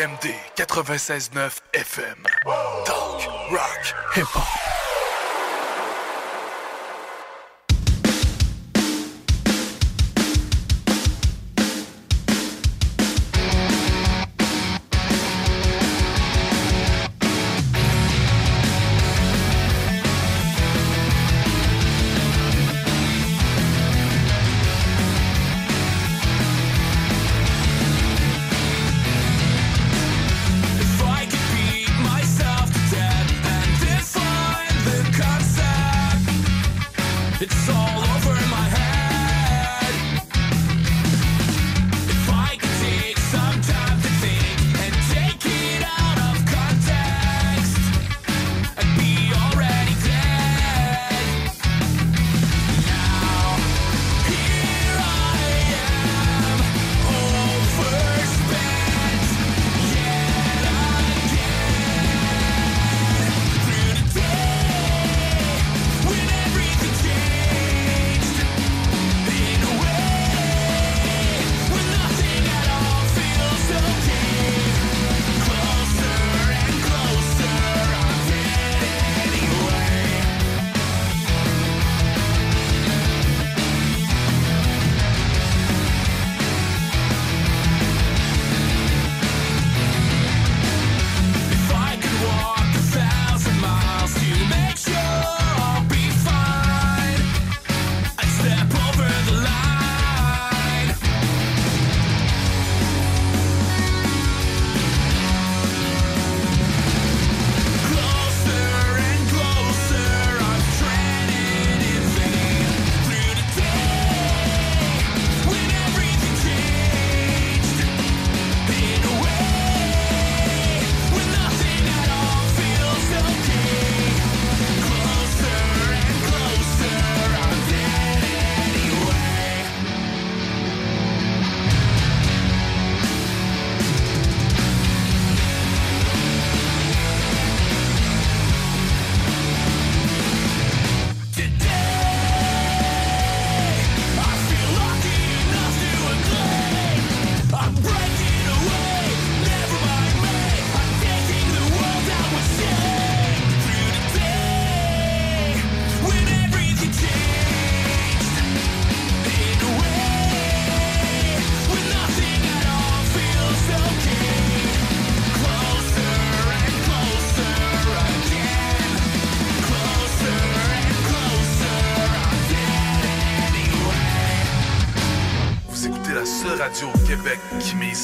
CJMD 0.00 0.32
96.9 0.56 1.60
FM. 1.74 2.24
Talk, 2.86 3.52
rock, 3.52 3.84
hip-hop. 4.14 4.69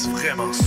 vraiment. 0.05 0.66